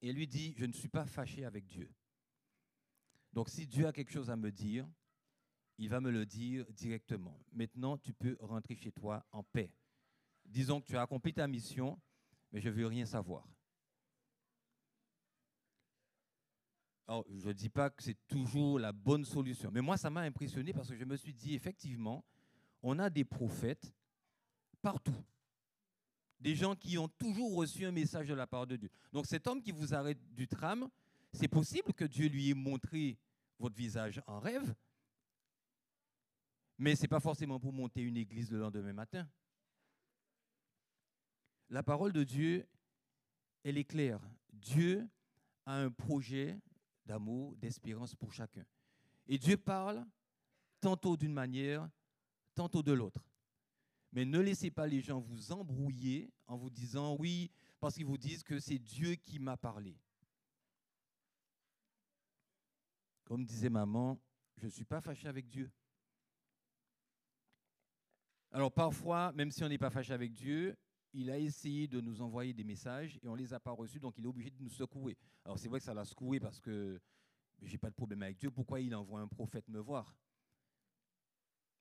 [0.00, 1.92] Et elle lui dit, je ne suis pas fâché avec Dieu.
[3.32, 4.88] Donc si Dieu a quelque chose à me dire,
[5.76, 7.38] il va me le dire directement.
[7.52, 9.70] Maintenant, tu peux rentrer chez toi en paix.
[10.44, 12.00] Disons que tu as accompli ta mission,
[12.50, 13.46] mais je ne veux rien savoir.
[17.06, 20.22] Alors, je ne dis pas que c'est toujours la bonne solution, mais moi, ça m'a
[20.22, 22.24] impressionné parce que je me suis dit, effectivement,
[22.82, 23.92] on a des prophètes
[24.82, 25.16] partout.
[26.40, 28.90] Des gens qui ont toujours reçu un message de la part de Dieu.
[29.12, 30.88] Donc cet homme qui vous arrête du tram,
[31.32, 33.18] c'est possible que Dieu lui ait montré
[33.58, 34.74] votre visage en rêve,
[36.78, 39.28] mais ce n'est pas forcément pour monter une église le lendemain matin.
[41.70, 42.66] La parole de Dieu,
[43.64, 44.20] elle est claire.
[44.52, 45.06] Dieu
[45.66, 46.58] a un projet
[47.04, 48.64] d'amour, d'espérance pour chacun.
[49.26, 50.06] Et Dieu parle
[50.80, 51.90] tantôt d'une manière,
[52.58, 53.24] tantôt de l'autre.
[54.10, 58.18] Mais ne laissez pas les gens vous embrouiller en vous disant oui, parce qu'ils vous
[58.18, 59.96] disent que c'est Dieu qui m'a parlé.
[63.22, 64.18] Comme disait maman,
[64.56, 65.70] je ne suis pas fâché avec Dieu.
[68.50, 70.76] Alors parfois, même si on n'est pas fâché avec Dieu,
[71.12, 74.00] il a essayé de nous envoyer des messages et on ne les a pas reçus,
[74.00, 75.16] donc il est obligé de nous secouer.
[75.44, 77.00] Alors c'est vrai que ça l'a secoué parce que
[77.62, 80.16] j'ai pas de problème avec Dieu, pourquoi il envoie un prophète me voir?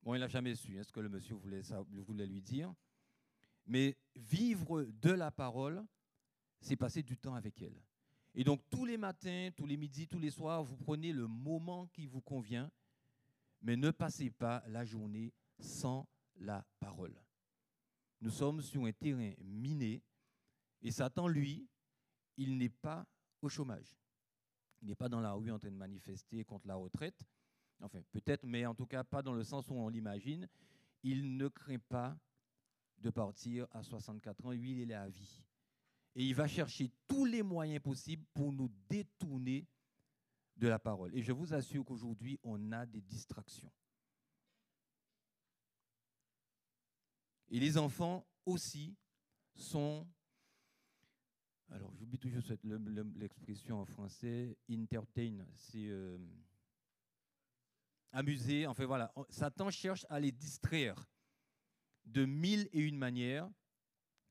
[0.07, 2.73] Bon, il n'a jamais su hein, ce que le monsieur voulait, voulait lui dire.
[3.65, 5.85] Mais vivre de la parole,
[6.61, 7.75] c'est passer du temps avec elle.
[8.33, 11.87] Et donc tous les matins, tous les midis, tous les soirs, vous prenez le moment
[11.87, 12.71] qui vous convient,
[13.61, 17.21] mais ne passez pas la journée sans la parole.
[18.21, 20.01] Nous sommes sur un terrain miné
[20.83, 21.67] et Satan, lui,
[22.37, 23.05] il n'est pas
[23.41, 23.99] au chômage.
[24.81, 27.25] Il n'est pas dans la rue en train de manifester contre la retraite.
[27.81, 30.47] Enfin, peut-être, mais en tout cas pas dans le sens où on l'imagine.
[31.03, 32.17] Il ne craint pas
[32.97, 34.51] de partir à 64 ans.
[34.51, 35.43] Lui, il est à vie.
[36.15, 39.67] Et il va chercher tous les moyens possibles pour nous détourner
[40.55, 41.15] de la parole.
[41.15, 43.71] Et je vous assure qu'aujourd'hui, on a des distractions.
[47.49, 48.95] Et les enfants aussi
[49.55, 50.07] sont,
[51.69, 52.41] alors j'oublie toujours
[53.15, 56.17] l'expression en français, entertain, c'est euh,
[58.11, 61.07] amuser, enfin voilà, Satan cherche à les distraire
[62.05, 63.49] de mille et une manières.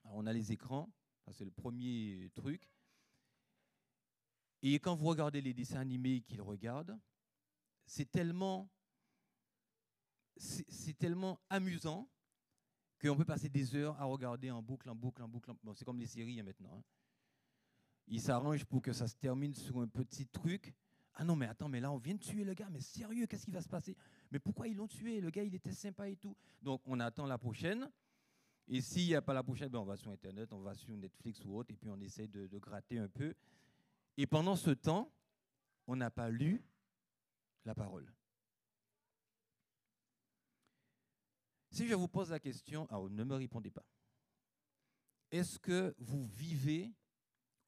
[0.05, 0.93] on a les écrans,
[1.33, 2.71] c'est le premier truc.
[4.63, 6.99] Et quand vous regardez les dessins animés qu'ils regardent,
[7.85, 8.69] c'est tellement,
[10.37, 12.11] c'est tellement amusant
[13.01, 15.53] qu'on peut passer des heures à regarder en boucle, en boucle, en boucle.
[15.75, 16.79] C'est comme les séries hein, maintenant.
[16.79, 16.85] Hein.
[18.09, 20.75] Ils s'arrangent pour que ça se termine sur un petit truc.
[21.17, 23.47] Ah non, mais attends, mais là, on vient de tuer le gars, mais sérieux, qu'est-ce
[23.47, 23.97] qui va se passer?
[24.31, 25.21] Mais pourquoi ils l'ont tué?
[25.21, 26.37] Le gars, il était sympa et tout.
[26.61, 27.91] Donc, on attend la prochaine.
[28.69, 30.95] Et s'il n'y a pas la prochaine, ben on va sur Internet, on va sur
[30.95, 33.35] Netflix ou autre, et puis on essaie de, de gratter un peu.
[34.17, 35.11] Et pendant ce temps,
[35.87, 36.63] on n'a pas lu
[37.65, 38.13] la parole.
[41.71, 43.87] Si je vous pose la question, alors ne me répondez pas.
[45.31, 46.93] Est-ce que vous vivez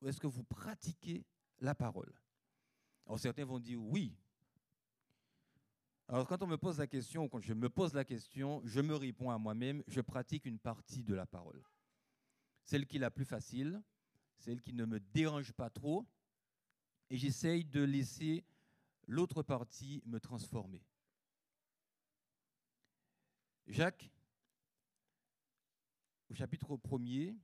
[0.01, 1.25] ou est-ce que vous pratiquez
[1.61, 2.13] la parole?
[3.09, 4.15] Alors certains vont dire oui.
[6.09, 8.95] Alors quand on me pose la question, quand je me pose la question, je me
[8.95, 11.63] réponds à moi-même, je pratique une partie de la parole.
[12.65, 13.83] Celle qui est la plus facile,
[14.37, 16.07] celle qui ne me dérange pas trop,
[17.09, 18.45] et j'essaye de laisser
[19.07, 20.85] l'autre partie me transformer.
[23.67, 24.11] Jacques,
[26.31, 27.35] au chapitre 1er,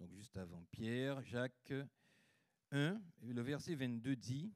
[0.00, 1.74] donc avant Pierre, Jacques
[2.70, 4.52] 1, le verset 22 dit,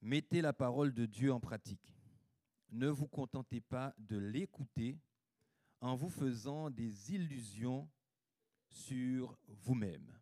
[0.00, 1.94] Mettez la parole de Dieu en pratique.
[2.70, 4.98] Ne vous contentez pas de l'écouter
[5.80, 7.88] en vous faisant des illusions
[8.68, 10.21] sur vous-même.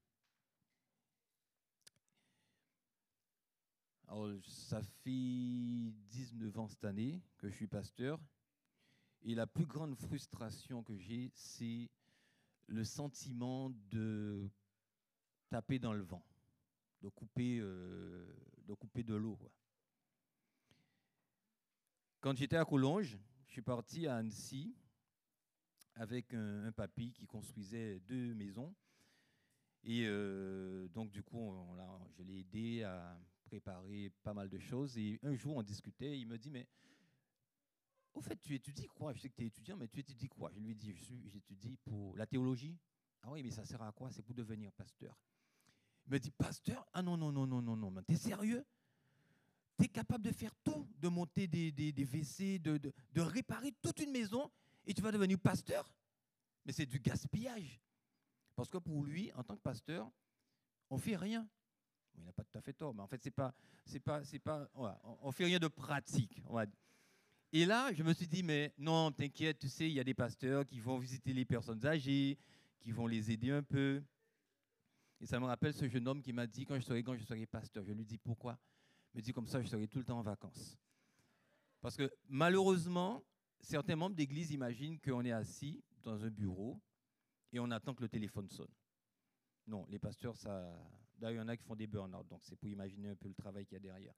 [4.11, 8.19] Alors, ça fait 19 ans cette année que je suis pasteur.
[9.23, 11.89] Et la plus grande frustration que j'ai, c'est
[12.67, 14.51] le sentiment de
[15.49, 16.25] taper dans le vent,
[17.03, 18.27] de couper, euh,
[18.67, 19.39] de, l'eau.
[22.21, 24.75] Quand j'étais à Collonges, je suis parti à Annecy
[25.95, 28.75] avec un, papy qui construisait deux maisons.
[29.85, 31.55] Et euh, donc, du coup,
[32.19, 33.17] je l'ai aidé à
[33.51, 34.97] préparer pas mal de choses.
[34.97, 36.19] Et un jour, on discutait.
[36.19, 36.69] il me dit Mais
[38.15, 39.13] au fait, tu étudies quoi?
[39.13, 40.53] Je sais que tu es étudiant, mais tu étudies quoi?
[40.55, 40.95] Je lui dit
[41.27, 42.79] J'étudie pour la théologie.
[43.23, 44.11] Ah oui, mais ça sert à quoi?
[44.13, 45.19] C'est pour devenir pasteur.
[46.07, 46.87] Il me dit Pasteur?
[46.93, 48.03] Ah non, non, non, non, non, non.
[48.05, 48.65] T'es sérieux?
[49.79, 53.21] Tu es capable de faire tout, de monter des, des, des WC, de, de, de
[53.21, 54.51] réparer toute une maison
[54.87, 55.93] et tu vas devenir pasteur?
[56.65, 57.81] Mais c'est du gaspillage.
[58.55, 60.09] Parce que pour lui, en tant que pasteur,
[60.89, 61.49] on fait rien.
[62.17, 63.53] Il n'a pas tout à fait tort, mais en fait, c'est pas,
[63.85, 64.69] c'est pas, c'est pas,
[65.23, 66.43] on fait rien de pratique.
[67.53, 70.15] Et là, je me suis dit, mais non, t'inquiète, tu sais, il y a des
[70.15, 72.39] pasteurs qui vont visiter les personnes âgées,
[72.81, 74.03] qui vont les aider un peu.
[75.21, 77.25] Et ça me rappelle ce jeune homme qui m'a dit, quand je serai grand, je
[77.25, 77.85] serai pasteur.
[77.85, 78.59] Je lui dis, pourquoi?
[79.13, 80.79] Il me dit, comme ça, je serai tout le temps en vacances.
[81.81, 83.23] Parce que malheureusement,
[83.61, 86.81] certains membres d'église imaginent qu'on est assis dans un bureau
[87.53, 88.73] et on attend que le téléphone sonne.
[89.67, 90.73] Non, les pasteurs, ça.
[91.21, 93.29] D'ailleurs, il y en a qui font des burn-out, donc c'est pour imaginer un peu
[93.29, 94.15] le travail qu'il y a derrière.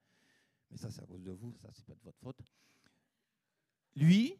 [0.71, 2.41] Mais ça, c'est à cause de vous, ça, c'est pas de votre faute.
[3.97, 4.39] Lui,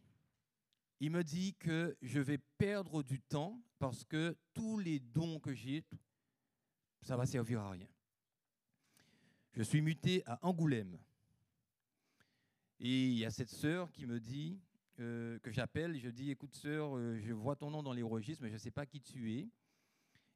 [1.01, 5.53] il me dit que je vais perdre du temps parce que tous les dons que
[5.53, 5.85] j'ai,
[7.03, 7.89] ça va servir à rien.
[9.55, 10.99] Je suis muté à Angoulême.
[12.79, 14.61] Et il y a cette sœur qui me dit,
[15.01, 18.43] euh, que j'appelle, je dis, écoute sœur, euh, je vois ton nom dans les registres,
[18.43, 19.49] mais je ne sais pas qui tu es.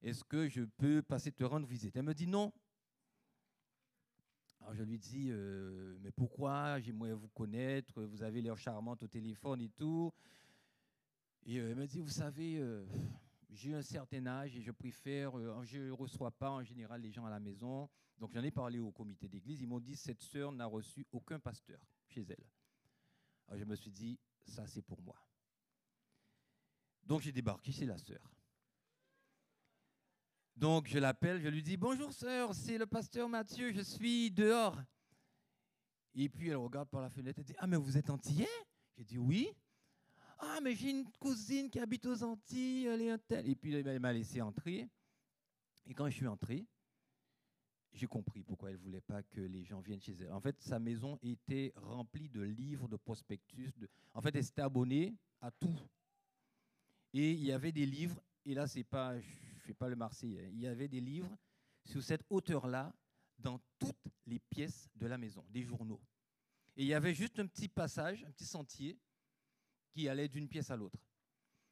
[0.03, 1.97] Est-ce que je peux passer te rendre visite?
[1.97, 2.53] Elle me dit non.
[4.61, 6.81] Alors je lui dis, euh, mais pourquoi?
[6.81, 10.13] J'aimerais vous connaître, vous avez l'air charmante au téléphone et tout.
[11.45, 12.85] Et euh, elle me dit, vous savez, euh,
[13.51, 15.33] j'ai un certain âge et je préfère,
[15.65, 17.89] je ne reçois pas en général les gens à la maison.
[18.19, 21.39] Donc j'en ai parlé au comité d'église, ils m'ont dit, cette sœur n'a reçu aucun
[21.39, 22.45] pasteur chez elle.
[23.47, 25.17] Alors je me suis dit, ça c'est pour moi.
[27.05, 28.36] Donc j'ai débarqué chez la sœur.
[30.57, 34.81] Donc je l'appelle, je lui dis Bonjour sœur, c'est le pasteur Mathieu, je suis dehors.
[36.15, 38.49] Et puis elle regarde par la fenêtre et dit Ah, mais vous êtes antillais?
[38.97, 39.51] J'ai dit Oui.
[40.39, 43.47] Ah, mais j'ai une cousine qui habite aux Antilles, elle est un tel.
[43.47, 44.89] Et puis elle m'a laissé entrer.
[45.87, 46.67] Et quand je suis entré,
[47.93, 50.33] j'ai compris pourquoi elle ne voulait pas que les gens viennent chez elle.
[50.33, 53.73] En fait, sa maison était remplie de livres, de prospectus.
[53.77, 53.89] De...
[54.15, 55.79] En fait, elle s'était abonnée à tout.
[57.13, 59.15] Et il y avait des livres, et là, c'est pas,
[59.67, 60.51] fais pas le Marseillais.
[60.53, 61.37] Il y avait des livres
[61.85, 62.95] sur cette hauteur-là
[63.39, 63.97] dans toutes
[64.27, 66.01] les pièces de la maison, des journaux.
[66.77, 68.99] Et il y avait juste un petit passage, un petit sentier
[69.91, 70.99] qui allait d'une pièce à l'autre.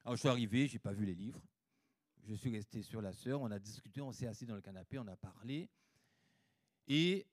[0.05, 1.41] Alors je suis arrivé, j'ai pas vu les livres.
[2.27, 4.99] Je suis resté sur la sœur, on a discuté, on s'est assis dans le canapé,
[4.99, 5.69] on a parlé.
[6.89, 7.27] Et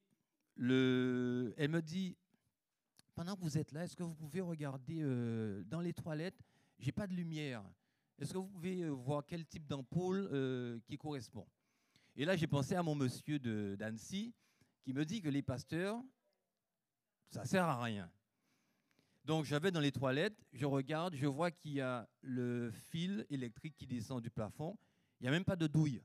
[0.56, 2.18] le, elle me dit,
[3.16, 6.42] pendant que vous êtes là, est-ce que vous pouvez regarder euh, dans les toilettes?
[6.78, 7.64] J'ai pas de lumière.
[8.22, 11.48] Est-ce que vous pouvez euh, voir quel type d'ampoule euh, qui correspond?
[12.16, 14.32] Et là, j'ai pensé à mon monsieur d'Annecy
[14.84, 16.00] qui me dit que les pasteurs,
[17.30, 18.12] ça sert à rien.
[19.26, 23.76] Donc, j'avais dans les toilettes, je regarde, je vois qu'il y a le fil électrique
[23.76, 24.78] qui descend du plafond.
[25.20, 26.04] Il n'y a même pas de douille.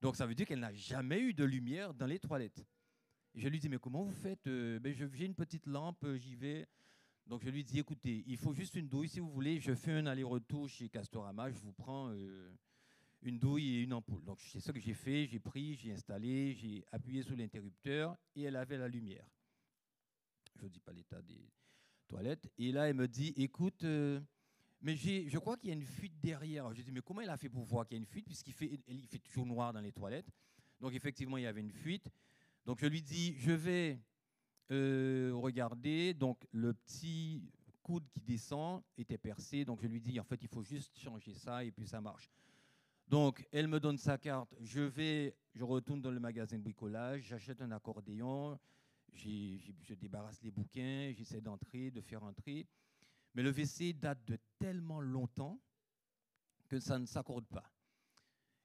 [0.00, 2.64] Donc, ça veut dire qu'elle n'a jamais eu de lumière dans les toilettes.
[3.34, 6.34] Et je lui dis, mais comment vous faites euh, ben, J'ai une petite lampe, j'y
[6.34, 6.66] vais.
[7.26, 9.08] Donc je lui dis, écoutez, il faut juste une douille.
[9.08, 12.50] Si vous voulez, je fais un aller-retour chez Castorama, je vous prends euh,
[13.22, 14.24] une douille et une ampoule.
[14.24, 18.42] Donc c'est ce que j'ai fait, j'ai pris, j'ai installé, j'ai appuyé sur l'interrupteur et
[18.42, 19.26] elle avait la lumière.
[20.56, 21.48] Je ne dis pas l'état des
[22.08, 22.50] toilettes.
[22.58, 24.20] Et là, elle me dit, écoute, euh,
[24.82, 26.72] mais je crois qu'il y a une fuite derrière.
[26.74, 28.26] je dis, mais comment elle a fait pour voir qu'il y a une fuite?
[28.26, 30.30] Puisqu'il fait, fait toujours noir dans les toilettes.
[30.80, 32.08] Donc effectivement, il y avait une fuite.
[32.64, 34.00] Donc je lui dis, je vais
[34.70, 37.42] regardez, donc le petit
[37.82, 41.34] coude qui descend était percé, donc je lui dis en fait il faut juste changer
[41.34, 42.30] ça et puis ça marche.
[43.08, 47.22] Donc elle me donne sa carte, je vais, je retourne dans le magasin de bricolage,
[47.22, 48.58] j'achète un accordéon,
[49.12, 52.66] je débarrasse les bouquins, j'essaie d'entrer, de faire entrer,
[53.34, 55.60] mais le WC date de tellement longtemps
[56.68, 57.68] que ça ne s'accorde pas.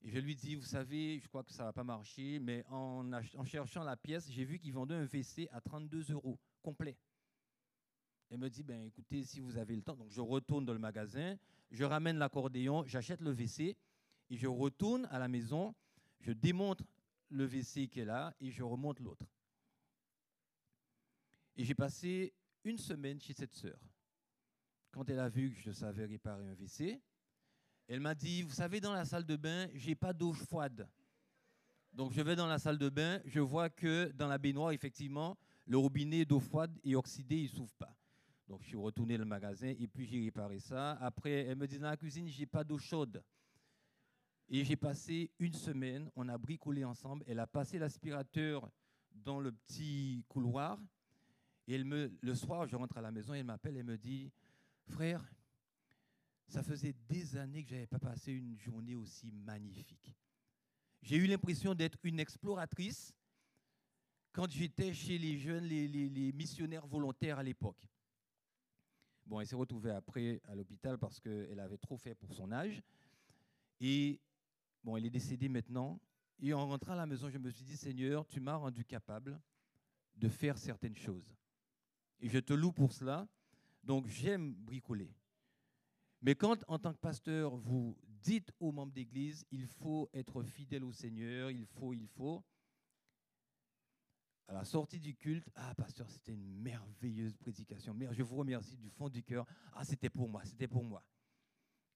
[0.05, 3.11] Et je lui dis, vous savez, je crois que ça va pas marcher, mais en,
[3.11, 6.95] en cherchant la pièce, j'ai vu qu'ils vendaient un WC à 32 euros, complet.
[8.29, 10.79] Elle me dit, ben, écoutez, si vous avez le temps, donc je retourne dans le
[10.79, 11.35] magasin,
[11.71, 13.75] je ramène l'accordéon, j'achète le WC,
[14.29, 15.73] et je retourne à la maison,
[16.19, 16.83] je démonte
[17.29, 19.25] le WC qui est là, et je remonte l'autre.
[21.55, 22.31] Et j'ai passé
[22.63, 23.79] une semaine chez cette sœur.
[24.91, 27.01] Quand elle a vu que je savais réparer un WC,
[27.87, 30.87] elle m'a dit, vous savez, dans la salle de bain, j'ai pas d'eau froide.
[31.93, 35.37] Donc je vais dans la salle de bain, je vois que dans la baignoire, effectivement,
[35.65, 37.95] le robinet d'eau froide est oxydé, il ne s'ouvre pas.
[38.47, 40.93] Donc je suis retourné le magasin et puis j'ai réparé ça.
[40.93, 43.23] Après, elle me dit, dans la cuisine, j'ai pas d'eau chaude.
[44.49, 47.23] Et j'ai passé une semaine, on a bricolé ensemble.
[47.27, 48.69] Elle a passé l'aspirateur
[49.11, 50.77] dans le petit couloir.
[51.67, 54.31] Et le soir, je rentre à la maison, elle m'appelle et me dit,
[54.87, 55.23] frère,
[56.47, 60.13] ça faisait des années que je n'avais pas passé une journée aussi magnifique.
[61.01, 63.13] J'ai eu l'impression d'être une exploratrice
[64.31, 67.87] quand j'étais chez les jeunes, les, missionnaires volontaires à l'époque.
[69.25, 72.81] Bon, elle s'est retrouvée après à l'hôpital parce qu'elle avait trop fait pour son âge.
[73.79, 74.19] Et
[74.83, 75.99] bon, elle est décédée maintenant.
[76.39, 79.39] Et en rentrant à la maison, je me suis dit, Seigneur, tu m'as rendu capable
[80.15, 81.33] de faire certaines choses.
[82.19, 83.27] Et je te loue pour cela.
[83.83, 85.13] Donc j'aime bricoler.
[86.21, 90.83] Mais quand, en tant que pasteur, vous dites aux membres d'église, il faut être fidèle
[90.83, 92.43] au Seigneur, il faut, il faut.
[94.47, 97.95] À la sortie du culte, ah, pasteur, c'était une merveilleuse prédication.
[98.11, 99.45] Je vous remercie du fond du cœur.
[99.73, 101.03] Ah, c'était pour moi, c'était pour moi.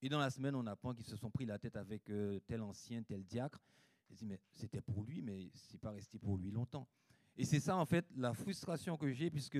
[0.02, 2.62] Et dans la semaine, on apprend qu'ils se sont pris la tête avec euh, tel
[2.62, 3.62] ancien, tel diacre.
[4.10, 6.88] Je dis, mais c'était pour lui, mais c'est pas resté pour lui longtemps.
[7.36, 9.60] Et c'est ça, en fait, la frustration que j'ai, puisque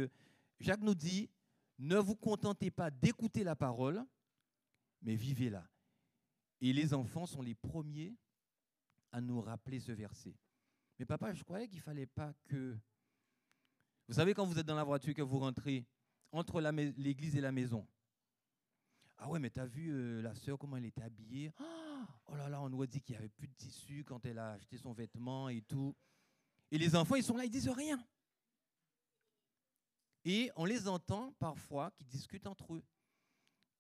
[0.60, 1.30] Jacques nous dit,
[1.78, 4.04] ne vous contentez pas d'écouter la parole,
[5.02, 5.68] mais vivez-la.
[6.62, 8.16] Et les enfants sont les premiers
[9.12, 10.36] à nous rappeler ce verset.
[10.98, 12.78] Mais papa, je croyais qu'il ne fallait pas que...
[14.08, 15.86] Vous savez, quand vous êtes dans la voiture, que vous rentrez
[16.32, 16.60] entre
[16.98, 17.88] l'église et la maison?
[19.18, 21.52] Ah ouais, mais tu as vu euh, la sœur, comment elle était habillée?
[22.28, 24.40] Oh là là, on nous a dit qu'il n'y avait plus de tissu quand elle
[24.40, 25.96] a acheté son vêtement et tout.
[26.72, 28.04] Et les enfants, ils sont là, ils disent rien.
[30.26, 32.84] Et on les entend parfois qui discutent entre eux.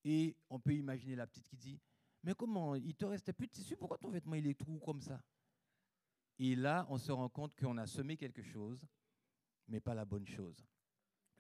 [0.03, 1.79] Et on peut imaginer la petite qui dit
[2.23, 5.01] Mais comment Il te restait plus de tissu Pourquoi ton vêtement il est trou comme
[5.01, 5.21] ça?
[6.39, 8.85] Et là, on se rend compte qu'on a semé quelque chose,
[9.67, 10.65] mais pas la bonne chose.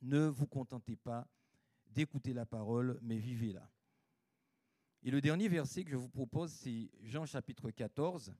[0.01, 1.27] Ne vous contentez pas
[1.85, 3.69] d'écouter la parole, mais vivez-la.
[5.03, 8.33] Et le dernier verset que je vous propose, c'est Jean chapitre 14.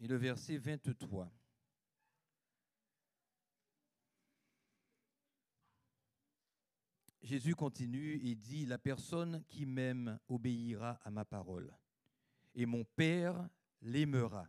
[0.00, 1.30] Et le verset 23.
[7.22, 11.72] Jésus continue et dit, La personne qui m'aime obéira à ma parole,
[12.54, 13.48] et mon Père
[13.80, 14.46] l'aimera.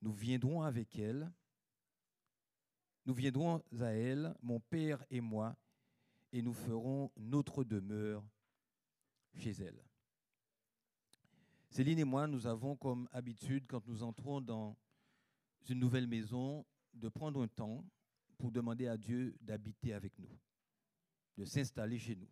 [0.00, 1.32] Nous viendrons avec elle,
[3.06, 5.56] nous viendrons à elle, mon Père et moi,
[6.32, 8.24] et nous ferons notre demeure
[9.34, 9.82] chez elle.
[11.70, 14.76] Céline et moi, nous avons comme habitude, quand nous entrons dans
[15.68, 16.64] une nouvelle maison,
[16.94, 17.84] de prendre un temps
[18.38, 20.38] pour demander à Dieu d'habiter avec nous,
[21.38, 22.28] de s'installer chez nous.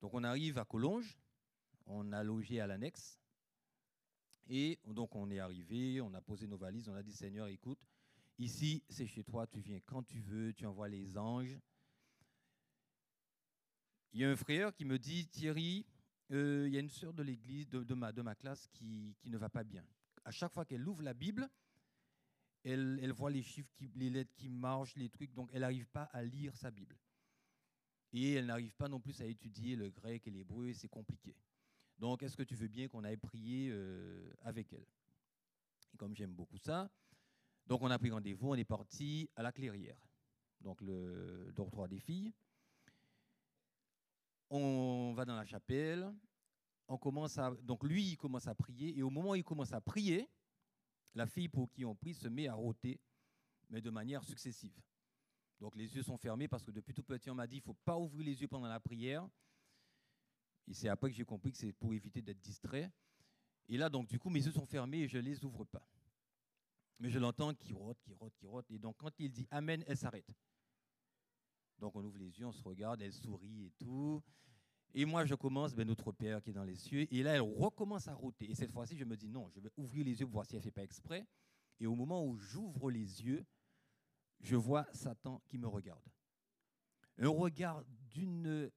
[0.00, 1.16] Donc on arrive à Collonges,
[1.86, 3.20] on a logé à l'annexe,
[4.48, 7.78] et donc on est arrivé, on a posé nos valises, on a dit Seigneur, écoute,
[8.36, 11.56] ici c'est chez toi, tu viens quand tu veux, tu envoies les anges.
[14.12, 15.86] Il y a un frère qui me dit Thierry,
[16.32, 19.62] euh, il y a une sœur de l'église, de, ma, classe, qui, ne va pas
[19.62, 19.84] bien.
[20.24, 21.48] À chaque fois qu'elle ouvre la Bible,
[22.64, 26.22] elle, voit les chiffres, les lettres qui marchent, les trucs, donc elle n'arrive pas à
[26.22, 26.96] lire sa Bible.
[28.16, 31.34] Et elle n'arrive pas non plus à étudier le grec et l'hébreu, c'est compliqué.
[31.98, 34.86] Donc, est-ce que tu veux bien qu'on aille prier euh, avec elle?
[35.92, 36.88] Et comme j'aime beaucoup ça,
[37.66, 40.00] donc on a pris rendez-vous, on est parti à la clairière,
[40.60, 42.32] donc le dortoir des filles.
[44.48, 46.08] On va dans la chapelle,
[46.86, 49.72] on commence à, donc lui, il commence à prier, et au moment où il commence
[49.72, 50.28] à prier,
[51.14, 53.00] la fille pour qui on prie se met à rôter,
[53.70, 54.80] mais de manière successive.
[55.60, 57.64] Donc les yeux sont fermés parce que depuis tout petit, on m'a dit, il ne
[57.64, 59.28] faut pas ouvrir les yeux pendant la prière.
[60.66, 62.90] Et c'est après que j'ai compris que c'est pour éviter d'être distrait.
[63.68, 65.86] Et là, donc, du coup, mes yeux sont fermés et je ne les ouvre pas.
[66.98, 68.70] Mais je l'entends qui rote, qui rote, qui rote.
[68.70, 70.30] Et donc, quand il dit Amen, elle s'arrête.
[71.78, 74.22] Donc, on ouvre les yeux, on se regarde, elle sourit et tout.
[74.94, 77.12] Et moi, je commence, ben, notre Père qui est dans les cieux.
[77.12, 78.48] Et là, elle recommence à roter.
[78.50, 80.54] Et cette fois-ci, je me dis non, je vais ouvrir les yeux pour voir si
[80.54, 81.26] elle ne fait pas exprès.
[81.80, 83.44] Et au moment où j'ouvre les yeux,
[84.40, 86.02] je vois Satan qui me regarde.
[87.18, 88.70] Un regard d'une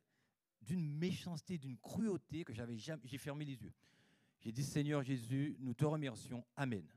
[0.70, 3.02] méchanceté, d'une cruauté que j'avais jamais.
[3.06, 3.74] J'ai fermé les yeux.
[4.40, 6.46] J'ai dit Seigneur Jésus, nous te remercions.
[6.56, 6.88] Amen.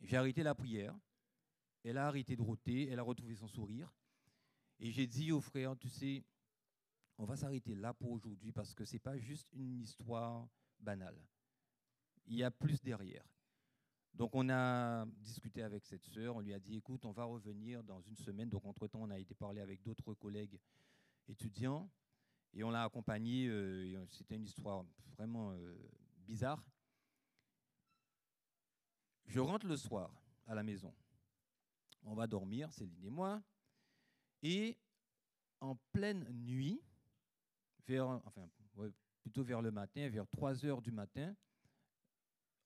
[0.00, 0.98] J'ai arrêté la prière.
[1.84, 2.88] Elle a arrêté de rôter.
[2.88, 3.92] Elle a retrouvé son sourire.
[4.80, 6.24] Et j'ai dit au frère, tu sais,
[7.18, 11.20] on va s'arrêter là pour aujourd'hui parce que ce n'est pas juste une histoire banale.
[12.26, 13.24] Il y a plus derrière.
[14.14, 17.82] Donc on a discuté avec cette sœur, on lui a dit, écoute, on va revenir
[17.84, 18.48] dans une semaine.
[18.48, 20.58] Donc entre-temps, on a été parler avec d'autres collègues
[21.28, 21.88] étudiants.
[22.52, 24.84] Et on l'a accompagné, euh, c'était une histoire
[25.16, 25.76] vraiment euh,
[26.26, 26.62] bizarre.
[29.26, 30.12] Je rentre le soir
[30.46, 30.92] à la maison.
[32.02, 33.40] On va dormir, Céline et moi.
[34.42, 34.76] Et
[35.60, 36.82] en pleine nuit,
[37.86, 38.20] vers,
[39.20, 41.34] plutôt vers le matin, vers 3 heures du matin,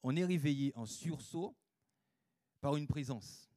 [0.04, 1.56] on est réveillé en sursaut
[2.60, 3.50] par une présence.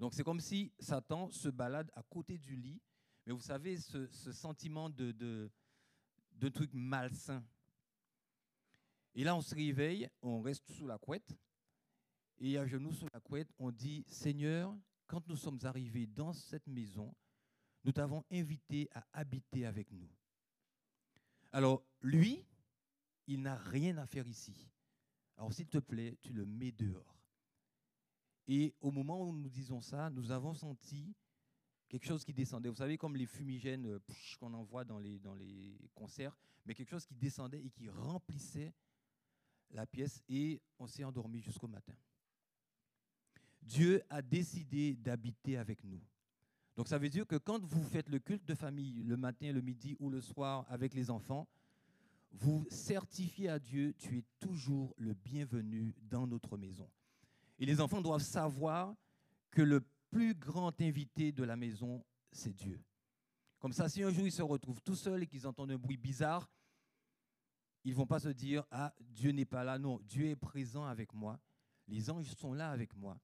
[0.00, 2.80] Donc c'est comme si Satan se balade à côté du lit
[3.26, 5.50] mais vous savez, ce, sentiment de, de,
[6.32, 7.44] de truc malsain.
[9.14, 11.36] Et là, on se réveille, on reste sous la couette,
[12.38, 16.66] et à genoux sous la couette, on dit Seigneur, quand nous sommes arrivés dans cette
[16.66, 17.14] maison,
[17.84, 20.10] nous t'avons invité à habiter avec nous.
[21.52, 22.44] Alors, lui,
[23.26, 24.70] il n'a rien à faire ici.
[25.40, 27.16] Alors, s'il te plaît, tu le mets dehors.
[28.46, 31.16] Et au moment où nous disons ça, nous avons senti
[31.88, 32.68] quelque chose qui descendait.
[32.68, 33.98] Vous savez, comme les fumigènes euh,
[34.38, 36.36] qu'on envoie dans les, dans les concerts,
[36.66, 38.74] mais quelque chose qui descendait et qui remplissait
[39.70, 41.94] la pièce et on s'est endormi jusqu'au matin.
[43.62, 46.02] Dieu a décidé d'habiter avec nous.
[46.76, 49.62] Donc ça veut dire que quand vous faites le culte de famille le matin, le
[49.62, 51.48] midi ou le soir avec les enfants,
[52.32, 56.88] vous certifiez à Dieu, tu es toujours le bienvenu dans notre maison.
[57.58, 58.94] Et les enfants doivent savoir
[59.50, 62.82] que le plus grand invité de la maison, c'est Dieu.
[63.58, 65.98] Comme ça, si un jour ils se retrouvent tout seuls et qu'ils entendent un bruit
[65.98, 66.48] bizarre,
[67.84, 69.78] ils ne vont pas se dire Ah, Dieu n'est pas là.
[69.78, 71.38] Non, Dieu est présent avec moi.
[71.88, 73.18] Les anges sont là avec moi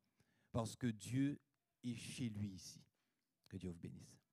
[0.52, 1.38] parce que Dieu
[1.84, 2.82] est chez lui ici.
[3.48, 4.25] Que Dieu vous bénisse.